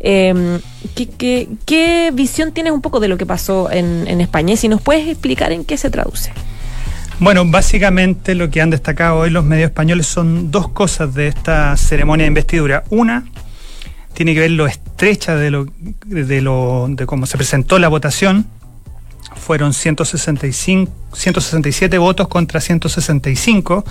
Eh, 0.00 0.60
¿qué, 0.94 1.48
qué, 1.64 2.10
visión 2.12 2.52
tienes 2.52 2.72
un 2.72 2.82
poco 2.82 3.00
de 3.00 3.08
lo 3.08 3.16
que 3.16 3.24
pasó 3.24 3.70
en, 3.70 4.06
en 4.06 4.20
España? 4.20 4.52
Y 4.52 4.56
si 4.56 4.68
nos 4.68 4.82
puedes 4.82 5.08
explicar 5.08 5.52
en 5.52 5.64
qué 5.64 5.78
se 5.78 5.90
traduce. 5.94 6.32
Bueno, 7.20 7.44
básicamente 7.46 8.34
lo 8.34 8.50
que 8.50 8.60
han 8.60 8.70
destacado 8.70 9.18
hoy 9.18 9.30
los 9.30 9.44
medios 9.44 9.68
españoles 9.70 10.06
son 10.06 10.50
dos 10.50 10.68
cosas 10.68 11.14
de 11.14 11.28
esta 11.28 11.76
ceremonia 11.76 12.24
de 12.24 12.28
investidura. 12.28 12.82
Una 12.90 13.24
tiene 14.14 14.34
que 14.34 14.40
ver 14.40 14.50
lo 14.50 14.66
estrecha 14.66 15.36
de 15.36 15.50
lo 15.50 15.66
de 16.04 16.40
lo 16.40 16.86
de 16.88 17.06
cómo 17.06 17.26
se 17.26 17.36
presentó 17.36 17.78
la 17.78 17.88
votación. 17.88 18.46
Fueron 19.36 19.72
165 19.72 20.92
167 21.12 21.98
votos 21.98 22.28
contra 22.28 22.60
165 22.60 23.84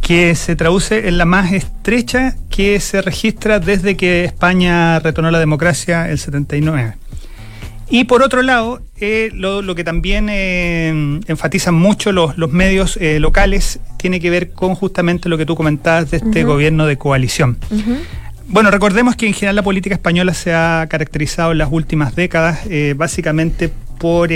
que 0.00 0.34
se 0.34 0.56
traduce 0.56 1.08
en 1.08 1.18
la 1.18 1.26
más 1.26 1.52
estrecha 1.52 2.36
que 2.48 2.80
se 2.80 3.02
registra 3.02 3.60
desde 3.60 3.96
que 3.96 4.24
España 4.24 4.98
retornó 4.98 5.30
la 5.30 5.38
democracia 5.38 6.08
el 6.08 6.18
79. 6.18 6.96
Y 7.90 8.04
por 8.04 8.22
otro 8.22 8.42
lado, 8.42 8.80
eh, 9.00 9.30
lo, 9.34 9.74
que 9.74 9.82
también 9.82 10.28
eh, 10.30 11.20
enfatizan 11.26 11.74
mucho 11.74 12.12
los, 12.12 12.36
medios 12.48 12.96
eh, 12.98 13.18
locales 13.18 13.80
tiene 13.98 14.20
que 14.20 14.30
ver 14.30 14.52
con 14.52 14.76
justamente 14.76 15.28
lo 15.28 15.36
que 15.36 15.44
tú 15.44 15.56
comentabas 15.56 16.08
de 16.12 16.18
este 16.18 16.44
gobierno 16.44 16.86
de 16.86 16.96
coalición. 16.96 17.58
Bueno, 18.46 18.70
recordemos 18.70 19.16
que 19.16 19.26
en 19.26 19.34
general 19.34 19.56
la 19.56 19.62
política 19.62 19.96
española 19.96 20.34
se 20.34 20.54
ha 20.54 20.86
caracterizado 20.88 21.50
en 21.50 21.58
las 21.58 21.68
últimas 21.70 22.14
décadas 22.14 22.60
básicamente 22.94 23.72
por 23.98 24.30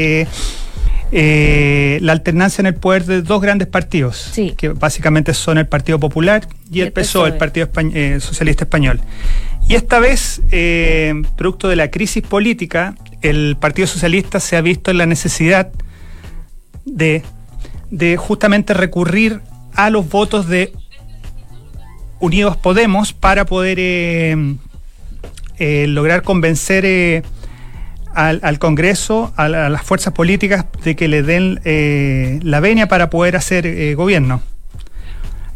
la 1.12 2.12
alternancia 2.12 2.62
en 2.62 2.66
el 2.66 2.74
poder 2.74 3.04
de 3.04 3.22
dos 3.22 3.40
grandes 3.40 3.68
partidos, 3.68 4.32
que 4.56 4.70
básicamente 4.70 5.32
son 5.32 5.58
el 5.58 5.68
Partido 5.68 6.00
Popular 6.00 6.48
y, 6.72 6.80
el, 6.80 6.90
PSOE, 6.92 7.30
el 7.30 7.36
Partido 7.36 7.68
Socialista 8.18 8.64
Español. 8.64 9.00
Y 9.68 9.74
esta 9.74 10.00
vez, 10.00 10.42
producto 11.36 11.68
de 11.68 11.76
la 11.76 11.90
crisis 11.90 12.22
política, 12.22 12.96
el 13.24 13.56
Partido 13.58 13.88
Socialista 13.88 14.38
se 14.38 14.56
ha 14.56 14.60
visto 14.60 14.90
en 14.90 14.98
la 14.98 15.06
necesidad 15.06 15.72
de, 16.84 17.22
justamente 18.18 18.74
recurrir 18.74 19.40
a 19.74 19.88
los 19.88 20.08
votos 20.08 20.46
de 20.46 20.72
Unidos 22.20 22.58
Podemos 22.58 23.14
para 23.14 23.46
poder 23.46 23.78
eh, 23.80 24.56
eh, 25.58 25.86
lograr 25.88 26.22
convencer 26.22 26.84
eh, 26.84 27.22
al, 28.14 28.58
Congreso, 28.58 29.32
a, 29.36 29.48
las 29.48 29.82
fuerzas 29.82 30.12
políticas, 30.12 30.66
de 30.84 30.94
que 30.94 31.08
le 31.08 31.22
den 31.22 31.60
la 32.44 32.60
venia 32.60 32.88
para 32.88 33.08
poder 33.08 33.36
hacer 33.36 33.96
gobierno. 33.96 34.42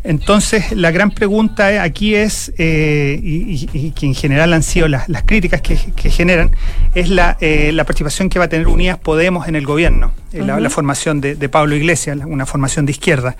Entonces, 0.05 0.73
la 0.73 0.91
gran 0.91 1.11
pregunta 1.11 1.83
aquí 1.83 2.15
es, 2.15 2.53
eh, 2.57 3.19
y, 3.23 3.91
que 3.91 4.07
en 4.07 4.15
general 4.15 4.53
han 4.53 4.63
sido 4.63 4.87
las, 4.89 5.07
críticas 5.27 5.61
que, 5.61 5.77
generan, 5.77 6.53
es 6.95 7.11
eh, 7.41 7.73
la, 7.73 7.85
participación 7.85 8.29
que 8.29 8.39
va 8.39 8.47
a 8.47 8.49
tener 8.49 8.69
Unidas 8.69 8.99
Podemos 8.99 9.49
en 9.49 9.57
el 9.57 9.67
gobierno, 9.67 10.13
eh, 10.33 10.43
la, 10.43 10.71
formación 10.71 11.21
de, 11.21 11.49
Pablo 11.49 11.75
Iglesias, 11.75 12.17
una 12.27 12.47
formación 12.47 12.87
de 12.87 12.93
izquierda. 12.93 13.37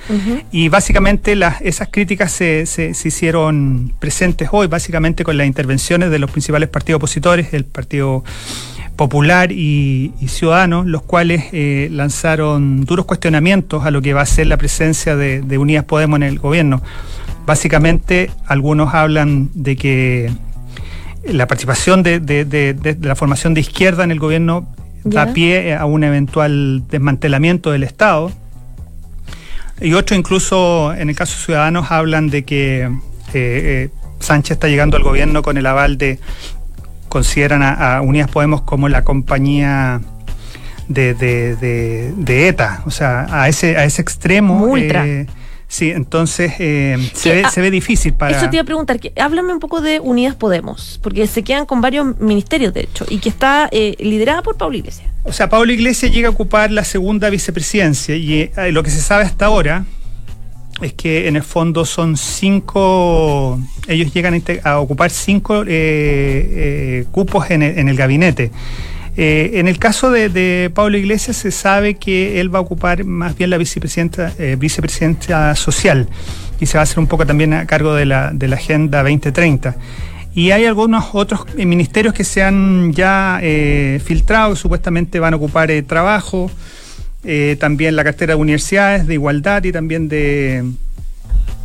Y 0.51 0.69
básicamente 0.69 1.37
las, 1.37 1.61
esas 1.61 1.89
críticas 1.89 2.33
se, 2.33 2.67
se, 2.67 2.91
hicieron 2.91 3.95
presentes 3.99 4.49
hoy, 4.53 4.67
básicamente 4.67 5.25
con 5.25 5.37
las 5.37 5.47
intervenciones 5.47 6.11
de 6.11 6.19
los 6.19 6.31
principales 6.31 6.69
partidos 6.69 6.99
opositores, 6.99 7.55
el 7.55 7.65
Partido 7.65 8.25
Popular 8.99 9.53
y, 9.53 10.13
Ciudadanos, 10.27 10.85
los 10.85 11.03
cuales 11.03 11.45
eh, 11.53 11.89
lanzaron 11.93 12.85
duros 12.85 13.07
cuestionamientos 13.07 13.87
a 13.87 13.93
lo 13.93 14.03
que 14.03 14.13
va 14.13 14.23
a 14.23 14.27
ser 14.27 14.49
la 14.49 14.57
presencia 14.57 15.15
de, 15.15 15.57
Unidas 15.57 15.85
Podemos 15.85 16.17
en 16.17 16.25
el 16.25 16.41
gobierno. 16.41 16.83
Básicamente, 17.47 18.29
algunos 18.45 18.93
hablan 18.93 19.51
de 19.55 19.77
que 19.77 20.33
la 21.25 21.47
participación 21.47 22.03
de, 22.03 22.97
la 23.01 23.15
formación 23.15 23.55
de 23.55 23.61
izquierda 23.61 24.03
en 24.03 24.11
el 24.11 24.19
gobierno 24.19 24.67
da 25.05 25.33
pie 25.33 25.77
a 25.77 25.85
un 25.85 26.03
eventual 26.03 26.83
desmantelamiento 26.91 27.71
del 27.71 27.85
Estado. 27.85 28.33
Y 29.81 29.93
otros, 29.93 30.19
incluso 30.19 30.93
en 30.93 31.09
el 31.09 31.15
caso 31.15 31.37
de 31.37 31.45
Ciudadanos, 31.45 31.93
hablan 31.93 32.31
de 32.31 32.45
que 32.45 32.83
eh, 32.83 32.91
eh, 33.33 33.91
Sánchez 34.19 34.57
está 34.57 34.67
llegando 34.67 34.97
al 34.97 35.05
gobierno 35.05 35.43
con 35.43 35.57
el 35.57 35.67
aval 35.67 35.99
de, 35.99 36.19
consideran 37.09 37.63
a, 37.63 38.01
Unidas 38.03 38.31
Podemos 38.31 38.63
como 38.63 38.89
la 38.89 39.03
compañía 39.05 40.01
de, 40.89 41.15
de, 41.15 42.49
ETA, 42.49 42.83
o 42.87 42.91
sea, 42.91 43.27
a 43.31 43.49
ese, 43.49 43.77
a 43.77 43.85
ese 43.85 44.03
extremo. 44.03 44.65
Ultra. 44.65 45.07
Eh, 45.07 45.27
sí, 45.67 45.91
entonces 45.91 46.53
eh, 46.59 46.97
se, 47.13 47.35
ve, 47.35 47.43
ah, 47.45 47.51
se, 47.51 47.61
ve, 47.61 47.71
difícil 47.71 48.15
para... 48.15 48.37
Eso 48.37 48.49
te 48.49 48.57
iba 48.57 48.63
a 48.63 48.67
preguntar, 48.67 48.99
que, 49.01 49.13
háblame 49.21 49.53
un 49.53 49.61
poco 49.61 49.81
de 49.81 50.01
Unidas 50.01 50.35
Podemos, 50.35 50.99
porque 51.03 51.27
se 51.27 51.43
quedan 51.43 51.67
con 51.67 51.81
varios 51.81 52.19
ministerios, 52.21 52.73
de 52.73 52.81
hecho, 52.81 53.05
y 53.09 53.19
que 53.19 53.29
está 53.29 53.69
eh, 53.71 53.97
liderada 53.99 54.43
por 54.43 54.57
Pablo 54.57 54.77
Iglesias. 54.77 55.11
O 55.25 55.33
sea, 55.33 55.49
Pablo 55.49 55.73
Iglesias 55.73 56.13
llega 56.13 56.29
a 56.29 56.31
ocupar 56.31 56.71
la 56.71 56.85
segunda 56.85 57.29
vicepresidencia 57.29 58.17
y 58.17 58.51
lo 58.73 58.83
que 58.83 58.91
se 58.91 59.01
sabe 59.01 59.25
hasta 59.25 59.47
ahora 59.47 59.85
es 60.81 60.93
que 60.93 61.29
en 61.29 61.37
el 61.37 61.43
fondo 61.43 61.85
son 61.85 62.17
cinco, 62.17 63.59
ellos 63.87 64.13
llegan 64.13 64.43
a, 64.65 64.79
ocupar 64.79 65.11
cinco 65.11 65.63
eh, 65.63 65.67
eh, 65.69 67.05
cupos 67.11 67.51
en 67.51 67.63
el, 67.63 67.97
gabinete. 67.97 68.51
Eh, 69.17 69.53
en 69.55 69.67
el 69.67 69.79
caso 69.79 70.11
de, 70.11 70.71
Pablo 70.73 70.97
Iglesias 70.97 71.37
se 71.37 71.51
sabe 71.51 71.95
que 71.95 72.41
él 72.41 72.55
va 72.55 72.61
a 72.61 72.63
ocupar 72.63 73.05
más 73.05 73.37
bien 73.37 73.51
la 73.51 73.59
vicepresidenta, 73.59 74.33
vicepresidenta 74.57 75.57
social 75.57 76.09
y 76.61 76.67
se 76.67 76.79
va 76.79 76.83
a 76.83 76.85
hacer 76.85 77.01
un 77.01 77.09
poco 77.09 77.27
también 77.27 77.55
a 77.55 77.67
cargo 77.67 77.95
de 77.95 78.07
la, 78.07 78.31
de 78.33 78.47
la 78.47 78.57
Agenda 78.57 79.03
2030. 79.03 79.77
Y 80.35 80.53
hay 80.53 80.67
algunos 80.67 81.07
otros 81.15 81.47
ministerios 81.57 82.15
que 82.15 82.23
se 82.23 82.45
han 82.45 82.93
ya 82.93 83.41
filtrado, 84.05 84.55
supuestamente 84.55 85.19
van 85.19 85.35
a 85.35 85.37
ocupar 85.37 85.73
trabajo, 85.89 86.49
eh, 87.31 87.57
también 87.61 87.95
la 87.95 88.05
cartera 88.05 88.33
de 88.33 88.41
universidades, 88.41 89.07
de 89.07 89.13
igualdad 89.13 89.63
y 89.65 89.71
también 89.71 90.09
de 90.09 90.65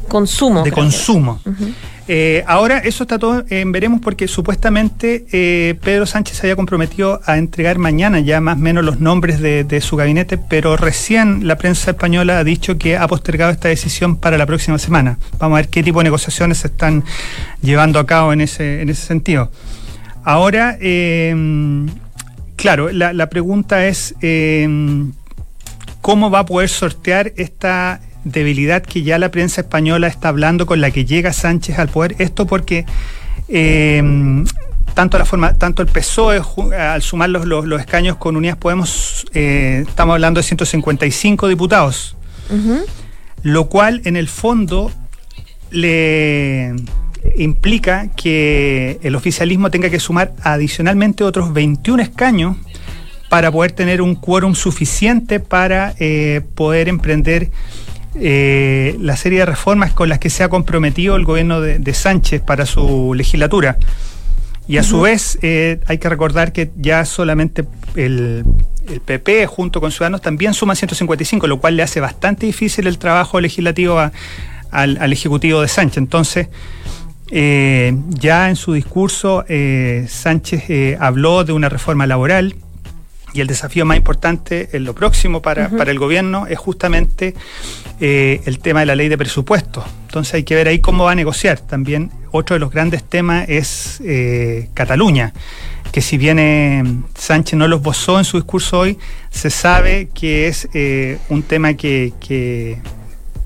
consumo. 0.09 0.61
De 0.61 0.73
consumo. 0.73 1.39
Eh, 2.09 2.43
ahora 2.47 2.79
eso 2.79 3.05
está 3.05 3.17
todo 3.17 3.45
en 3.47 3.71
veremos 3.71 4.01
porque 4.01 4.27
supuestamente 4.27 5.25
eh, 5.31 5.75
Pedro 5.81 6.05
Sánchez 6.05 6.35
se 6.35 6.47
había 6.47 6.57
comprometido 6.57 7.21
a 7.25 7.37
entregar 7.37 7.77
mañana 7.77 8.19
ya 8.19 8.41
más 8.41 8.57
o 8.57 8.59
menos 8.59 8.83
los 8.83 8.99
nombres 8.99 9.39
de, 9.39 9.79
su 9.79 9.95
gabinete, 9.95 10.37
pero 10.37 10.75
recién 10.75 11.47
la 11.47 11.57
prensa 11.57 11.91
española 11.91 12.39
ha 12.39 12.43
dicho 12.43 12.77
que 12.77 12.97
ha 12.97 13.07
postergado 13.07 13.53
esta 13.53 13.69
decisión 13.69 14.17
para 14.17 14.37
la 14.37 14.45
próxima 14.45 14.77
semana. 14.77 15.17
Vamos 15.39 15.55
a 15.55 15.61
ver 15.61 15.69
qué 15.69 15.81
tipo 15.81 15.99
de 15.99 16.03
negociaciones 16.03 16.57
se 16.57 16.67
están 16.67 17.05
llevando 17.61 17.99
a 17.99 18.05
cabo 18.05 18.33
en 18.33 18.41
ese, 18.41 18.81
en 18.81 18.89
ese 18.89 19.07
sentido. 19.07 19.49
Ahora, 20.25 20.77
claro, 22.57 22.91
la, 22.91 23.13
la, 23.13 23.29
pregunta 23.29 23.87
es 23.87 24.13
cómo 26.03 26.29
va 26.29 26.39
a 26.39 26.45
poder 26.45 26.67
sortear 26.67 27.31
esta 27.37 28.01
debilidad 28.25 28.83
que 28.83 29.03
ya 29.03 29.17
la 29.17 29.31
prensa 29.31 29.61
española 29.61 30.07
está 30.07 30.27
hablando 30.27 30.65
con 30.65 30.81
la 30.81 30.91
que 30.91 31.05
llega 31.05 31.31
Sánchez 31.31 31.79
al 31.79 31.87
poder. 31.87 32.17
Esto 32.19 32.45
porque 32.45 32.85
em, 33.47 34.43
tanto 34.93 35.17
la 35.17 35.23
forma, 35.23 35.53
tanto 35.53 35.81
el 35.81 35.87
PSOE 35.87 36.41
al 36.77 37.01
sumar 37.01 37.29
los, 37.29 37.79
escaños 37.79 38.17
con 38.17 38.35
Unidas 38.35 38.57
Podemos, 38.57 39.25
eh, 39.33 39.85
estamos 39.87 40.15
hablando 40.15 40.41
de 40.41 40.43
155 40.43 41.47
diputados, 41.47 42.17
lo 43.41 43.69
cual 43.69 44.01
en 44.03 44.17
el 44.17 44.27
fondo 44.27 44.91
le 45.71 46.75
implica 47.37 48.09
que 48.09 48.99
el 49.03 49.15
oficialismo 49.15 49.71
tenga 49.71 49.89
que 49.89 50.01
sumar 50.01 50.33
adicionalmente 50.43 51.23
otros 51.23 51.53
21 51.53 52.03
escaños 52.03 52.57
para 53.33 53.51
poder 53.51 53.71
tener 53.71 53.99
un 54.03 54.13
quórum 54.13 54.53
suficiente 54.53 55.39
para 55.39 55.95
eh, 55.97 56.41
poder 56.53 56.87
emprender 56.87 57.49
eh, 58.13 58.95
la 58.99 59.17
serie 59.17 59.39
de 59.39 59.47
reformas 59.47 59.91
con 59.91 60.07
las 60.07 60.19
que 60.19 60.29
se 60.29 60.43
ha 60.43 60.49
comprometido 60.49 61.15
el 61.15 61.25
gobierno 61.25 61.59
de, 61.59 61.93
Sánchez 61.95 62.43
para 62.43 62.67
su 62.67 63.15
legislatura. 63.15 63.77
Y 64.67 64.77
a 64.77 64.83
su 64.83 65.01
vez 65.01 65.39
eh, 65.41 65.79
hay 65.87 65.97
que 65.97 66.09
recordar 66.09 66.53
que 66.53 66.69
ya 66.75 67.05
solamente 67.05 67.65
el, 67.95 68.45
PP 69.03 69.47
junto 69.47 69.81
con 69.81 69.91
Ciudadanos 69.91 70.21
también 70.21 70.53
suma 70.53 70.75
155, 70.75 71.47
lo 71.47 71.59
cual 71.59 71.75
le 71.75 71.81
hace 71.81 71.99
bastante 71.99 72.45
difícil 72.45 72.85
el 72.85 72.99
trabajo 72.99 73.41
legislativo 73.41 73.97
al, 74.69 75.11
Ejecutivo 75.11 75.59
de 75.59 75.69
Sánchez. 75.69 75.97
Entonces, 75.97 76.49
ya 77.31 78.49
en 78.49 78.55
su 78.55 78.73
discurso, 78.73 79.43
Sánchez 80.07 80.99
habló 80.99 81.43
de 81.43 81.53
una 81.53 81.67
reforma 81.67 82.05
laboral 82.05 82.57
y 83.33 83.41
el 83.41 83.47
desafío 83.47 83.85
más 83.85 83.97
importante 83.97 84.69
en 84.73 84.83
lo 84.85 84.93
próximo 84.93 85.41
para, 85.41 85.65
el 85.65 85.99
gobierno 85.99 86.45
es 86.47 86.59
justamente 86.59 87.33
eh, 87.99 88.41
el 88.45 88.59
tema 88.59 88.81
de 88.81 88.85
la 88.85 88.95
ley 88.95 89.09
de 89.09 89.17
presupuesto. 89.17 89.83
Entonces 90.05 90.35
hay 90.35 90.43
que 90.43 90.55
ver 90.55 90.67
ahí 90.67 90.79
cómo 90.79 91.05
va 91.05 91.11
a 91.11 91.15
negociar. 91.15 91.59
También 91.59 92.11
otro 92.31 92.53
de 92.55 92.59
los 92.59 92.71
grandes 92.71 93.03
temas 93.03 93.49
es 93.49 93.99
eh, 94.05 94.69
Cataluña, 94.75 95.33
que 95.91 96.01
si 96.01 96.17
bien 96.17 96.37
eh, 96.39 96.83
Sánchez 97.15 97.57
no 97.57 97.67
lo 97.67 97.77
esbozó 97.77 98.19
en 98.19 98.25
su 98.25 98.37
discurso 98.37 98.79
hoy, 98.79 98.99
se 99.31 99.49
sabe 99.49 100.09
que 100.13 100.47
es 100.47 100.69
un 101.29 101.41
tema 101.41 101.73
que, 101.73 102.13
que, 102.19 102.77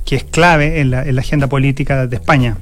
es 0.09 0.23
clave 0.25 0.81
en 0.81 0.91
la, 0.91 1.03
en 1.03 1.15
la 1.15 1.21
agenda 1.21 1.47
política 1.47 2.07
de 2.07 2.15
España. 2.17 2.57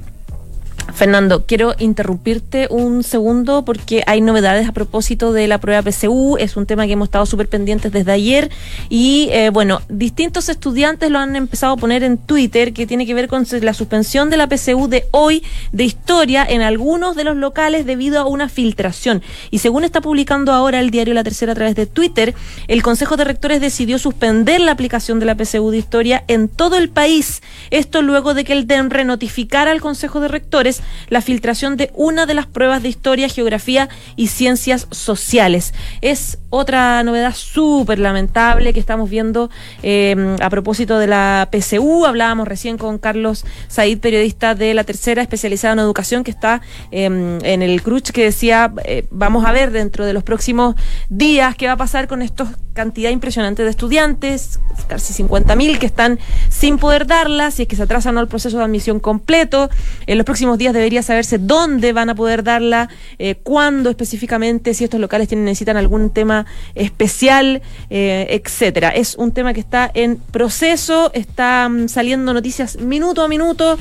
Fernando, 0.94 1.44
quiero 1.46 1.74
interrumpirte 1.78 2.68
un 2.70 3.02
segundo 3.02 3.64
porque 3.64 4.02
hay 4.06 4.20
novedades 4.20 4.68
a 4.68 4.72
propósito 4.72 5.32
de 5.32 5.46
la 5.46 5.58
prueba 5.58 5.82
PCU. 5.82 6.36
Es 6.38 6.56
un 6.56 6.64
tema 6.64 6.86
que 6.86 6.92
hemos 6.92 7.08
estado 7.08 7.26
súper 7.26 7.48
pendientes 7.48 7.92
desde 7.92 8.12
ayer 8.12 8.50
y, 8.88 9.28
eh, 9.32 9.50
bueno, 9.50 9.82
distintos 9.88 10.48
estudiantes 10.48 11.10
lo 11.10 11.18
han 11.18 11.36
empezado 11.36 11.74
a 11.74 11.76
poner 11.76 12.02
en 12.02 12.18
Twitter 12.18 12.72
que 12.72 12.86
tiene 12.86 13.04
que 13.04 13.14
ver 13.14 13.28
con 13.28 13.46
la 13.60 13.74
suspensión 13.74 14.30
de 14.30 14.36
la 14.36 14.48
PCU 14.48 14.88
de 14.88 15.06
hoy 15.10 15.42
de 15.72 15.84
historia 15.84 16.46
en 16.48 16.62
algunos 16.62 17.14
de 17.16 17.24
los 17.24 17.36
locales 17.36 17.84
debido 17.84 18.20
a 18.20 18.26
una 18.26 18.48
filtración. 18.48 19.22
Y 19.50 19.58
según 19.58 19.84
está 19.84 20.00
publicando 20.00 20.52
ahora 20.52 20.80
el 20.80 20.90
diario 20.90 21.14
La 21.14 21.24
Tercera 21.24 21.52
a 21.52 21.56
través 21.56 21.74
de 21.74 21.86
Twitter, 21.86 22.34
el 22.68 22.82
Consejo 22.82 23.16
de 23.16 23.24
Rectores 23.24 23.60
decidió 23.60 23.98
suspender 23.98 24.60
la 24.60 24.72
aplicación 24.72 25.20
de 25.20 25.26
la 25.26 25.34
PCU 25.34 25.70
de 25.70 25.78
historia 25.78 26.24
en 26.28 26.48
todo 26.48 26.76
el 26.76 26.88
país. 26.88 27.42
Esto 27.70 28.02
luego 28.02 28.34
de 28.34 28.44
que 28.44 28.52
el 28.52 28.66
DENRE 28.66 29.04
notificara 29.04 29.72
al 29.72 29.80
Consejo 29.80 30.20
de 30.20 30.28
Rectores 30.28 30.75
la 31.08 31.20
filtración 31.20 31.76
de 31.76 31.90
una 31.94 32.26
de 32.26 32.34
las 32.34 32.46
pruebas 32.46 32.82
de 32.82 32.88
historia, 32.88 33.28
geografía 33.28 33.88
y 34.16 34.28
ciencias 34.28 34.86
sociales. 34.90 35.74
Es 36.00 36.38
otra 36.50 37.02
novedad 37.02 37.34
súper 37.34 37.98
lamentable 37.98 38.72
que 38.72 38.80
estamos 38.80 39.10
viendo 39.10 39.50
em, 39.82 40.36
a 40.40 40.50
propósito 40.50 40.98
de 40.98 41.06
la 41.06 41.48
PCU. 41.50 42.06
Hablábamos 42.06 42.48
recién 42.48 42.78
con 42.78 42.98
Carlos 42.98 43.44
Said, 43.68 43.98
periodista 43.98 44.54
de 44.54 44.74
la 44.74 44.84
tercera 44.84 45.22
especializada 45.22 45.74
en 45.74 45.80
educación, 45.80 46.24
que 46.24 46.30
está 46.30 46.62
em, 46.90 47.38
en 47.44 47.62
el 47.62 47.82
CRUCH, 47.82 48.10
que 48.10 48.24
decía, 48.24 48.72
eh, 48.84 49.06
vamos 49.10 49.44
a 49.44 49.52
ver 49.52 49.70
dentro 49.70 50.04
de 50.06 50.12
los 50.12 50.22
próximos 50.22 50.76
días 51.08 51.56
qué 51.56 51.66
va 51.66 51.72
a 51.72 51.76
pasar 51.76 52.08
con 52.08 52.22
esta 52.22 52.46
cantidad 52.76 53.10
impresionante 53.10 53.64
de 53.64 53.70
estudiantes, 53.70 54.60
casi 54.86 55.22
50.000 55.24 55.78
que 55.78 55.86
están 55.86 56.18
sin 56.50 56.78
poder 56.78 57.06
darlas, 57.06 57.54
si 57.54 57.62
es 57.62 57.68
que 57.68 57.74
se 57.74 57.82
atrasa 57.82 58.10
o 58.10 58.12
no 58.12 58.20
el 58.20 58.28
proceso 58.28 58.58
de 58.58 58.64
admisión 58.64 59.00
completo. 59.00 59.70
En 60.06 60.18
los 60.18 60.24
próximos 60.24 60.58
días 60.58 60.65
debería 60.72 61.02
saberse 61.02 61.38
dónde 61.38 61.92
van 61.92 62.10
a 62.10 62.14
poder 62.14 62.42
darla, 62.42 62.88
eh, 63.18 63.36
cuándo 63.42 63.90
específicamente, 63.90 64.74
si 64.74 64.84
estos 64.84 65.00
locales 65.00 65.28
tienen, 65.28 65.44
necesitan 65.44 65.76
algún 65.76 66.10
tema 66.10 66.46
especial, 66.74 67.62
eh, 67.90 68.26
etcétera. 68.30 68.90
Es 68.90 69.14
un 69.16 69.32
tema 69.32 69.54
que 69.54 69.60
está 69.60 69.90
en 69.94 70.16
proceso, 70.16 71.10
están 71.14 71.84
mm, 71.84 71.88
saliendo 71.88 72.32
noticias 72.32 72.78
minuto 72.78 73.22
a 73.22 73.28
minuto. 73.28 73.78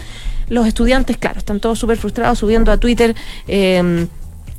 Los 0.49 0.67
estudiantes, 0.67 1.17
claro, 1.17 1.39
están 1.39 1.59
todos 1.59 1.79
súper 1.79 1.97
frustrados 1.97 2.39
subiendo 2.39 2.71
a 2.71 2.77
Twitter. 2.77 3.15
Eh, 3.47 4.07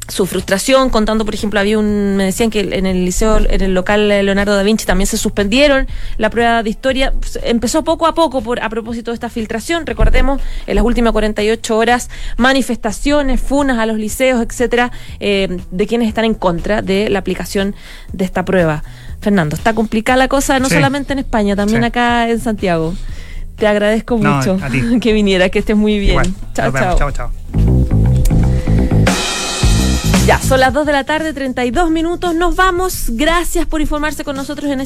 su 0.08 0.26
frustración, 0.26 0.90
contando, 0.90 1.24
por 1.24 1.34
ejemplo, 1.34 1.58
había 1.58 1.78
un, 1.78 2.16
me 2.16 2.24
decían 2.24 2.50
que 2.50 2.60
en 2.60 2.86
el 2.86 3.04
liceo, 3.04 3.38
en 3.38 3.60
el 3.60 3.74
local 3.74 4.08
Leonardo 4.08 4.54
da 4.54 4.62
Vinci 4.62 4.86
también 4.86 5.06
se 5.06 5.18
suspendieron 5.18 5.88
la 6.16 6.30
prueba 6.30 6.62
de 6.62 6.70
historia. 6.70 7.12
Pues, 7.12 7.38
empezó 7.42 7.82
poco 7.82 8.06
a 8.06 8.14
poco 8.14 8.40
por, 8.42 8.62
a 8.62 8.68
propósito 8.68 9.10
de 9.10 9.14
esta 9.14 9.28
filtración. 9.28 9.84
Recordemos, 9.84 10.40
en 10.66 10.76
las 10.76 10.84
últimas 10.84 11.12
48 11.12 11.76
horas, 11.76 12.08
manifestaciones, 12.36 13.40
funas 13.40 13.78
a 13.78 13.86
los 13.86 13.98
liceos, 13.98 14.40
etcétera, 14.42 14.92
eh, 15.18 15.58
de 15.70 15.86
quienes 15.86 16.08
están 16.08 16.24
en 16.24 16.34
contra 16.34 16.82
de 16.82 17.10
la 17.10 17.18
aplicación 17.18 17.74
de 18.12 18.24
esta 18.24 18.44
prueba. 18.44 18.84
Fernando, 19.20 19.56
está 19.56 19.74
complicada 19.74 20.18
la 20.18 20.28
cosa, 20.28 20.60
no 20.60 20.68
solamente 20.68 21.12
en 21.14 21.18
España, 21.18 21.56
también 21.56 21.82
acá 21.82 22.28
en 22.28 22.38
Santiago. 22.38 22.94
Te 23.56 23.66
agradezco 23.66 24.18
mucho 24.18 24.58
que 25.00 25.12
viniera, 25.12 25.48
que 25.48 25.58
estés 25.58 25.76
muy 25.76 25.98
bien. 25.98 26.34
chao, 26.54 26.70
chao. 26.70 26.96
chao, 26.96 27.10
chao. 27.10 27.65
Ya, 30.26 30.42
son 30.42 30.58
las 30.58 30.72
2 30.72 30.86
de 30.86 30.92
la 30.92 31.04
tarde, 31.04 31.32
32 31.32 31.88
minutos. 31.88 32.34
Nos 32.34 32.56
vamos. 32.56 33.10
Gracias 33.10 33.64
por 33.64 33.80
informarse 33.80 34.24
con 34.24 34.34
nosotros 34.34 34.68
en 34.72 34.80
este 34.80 34.84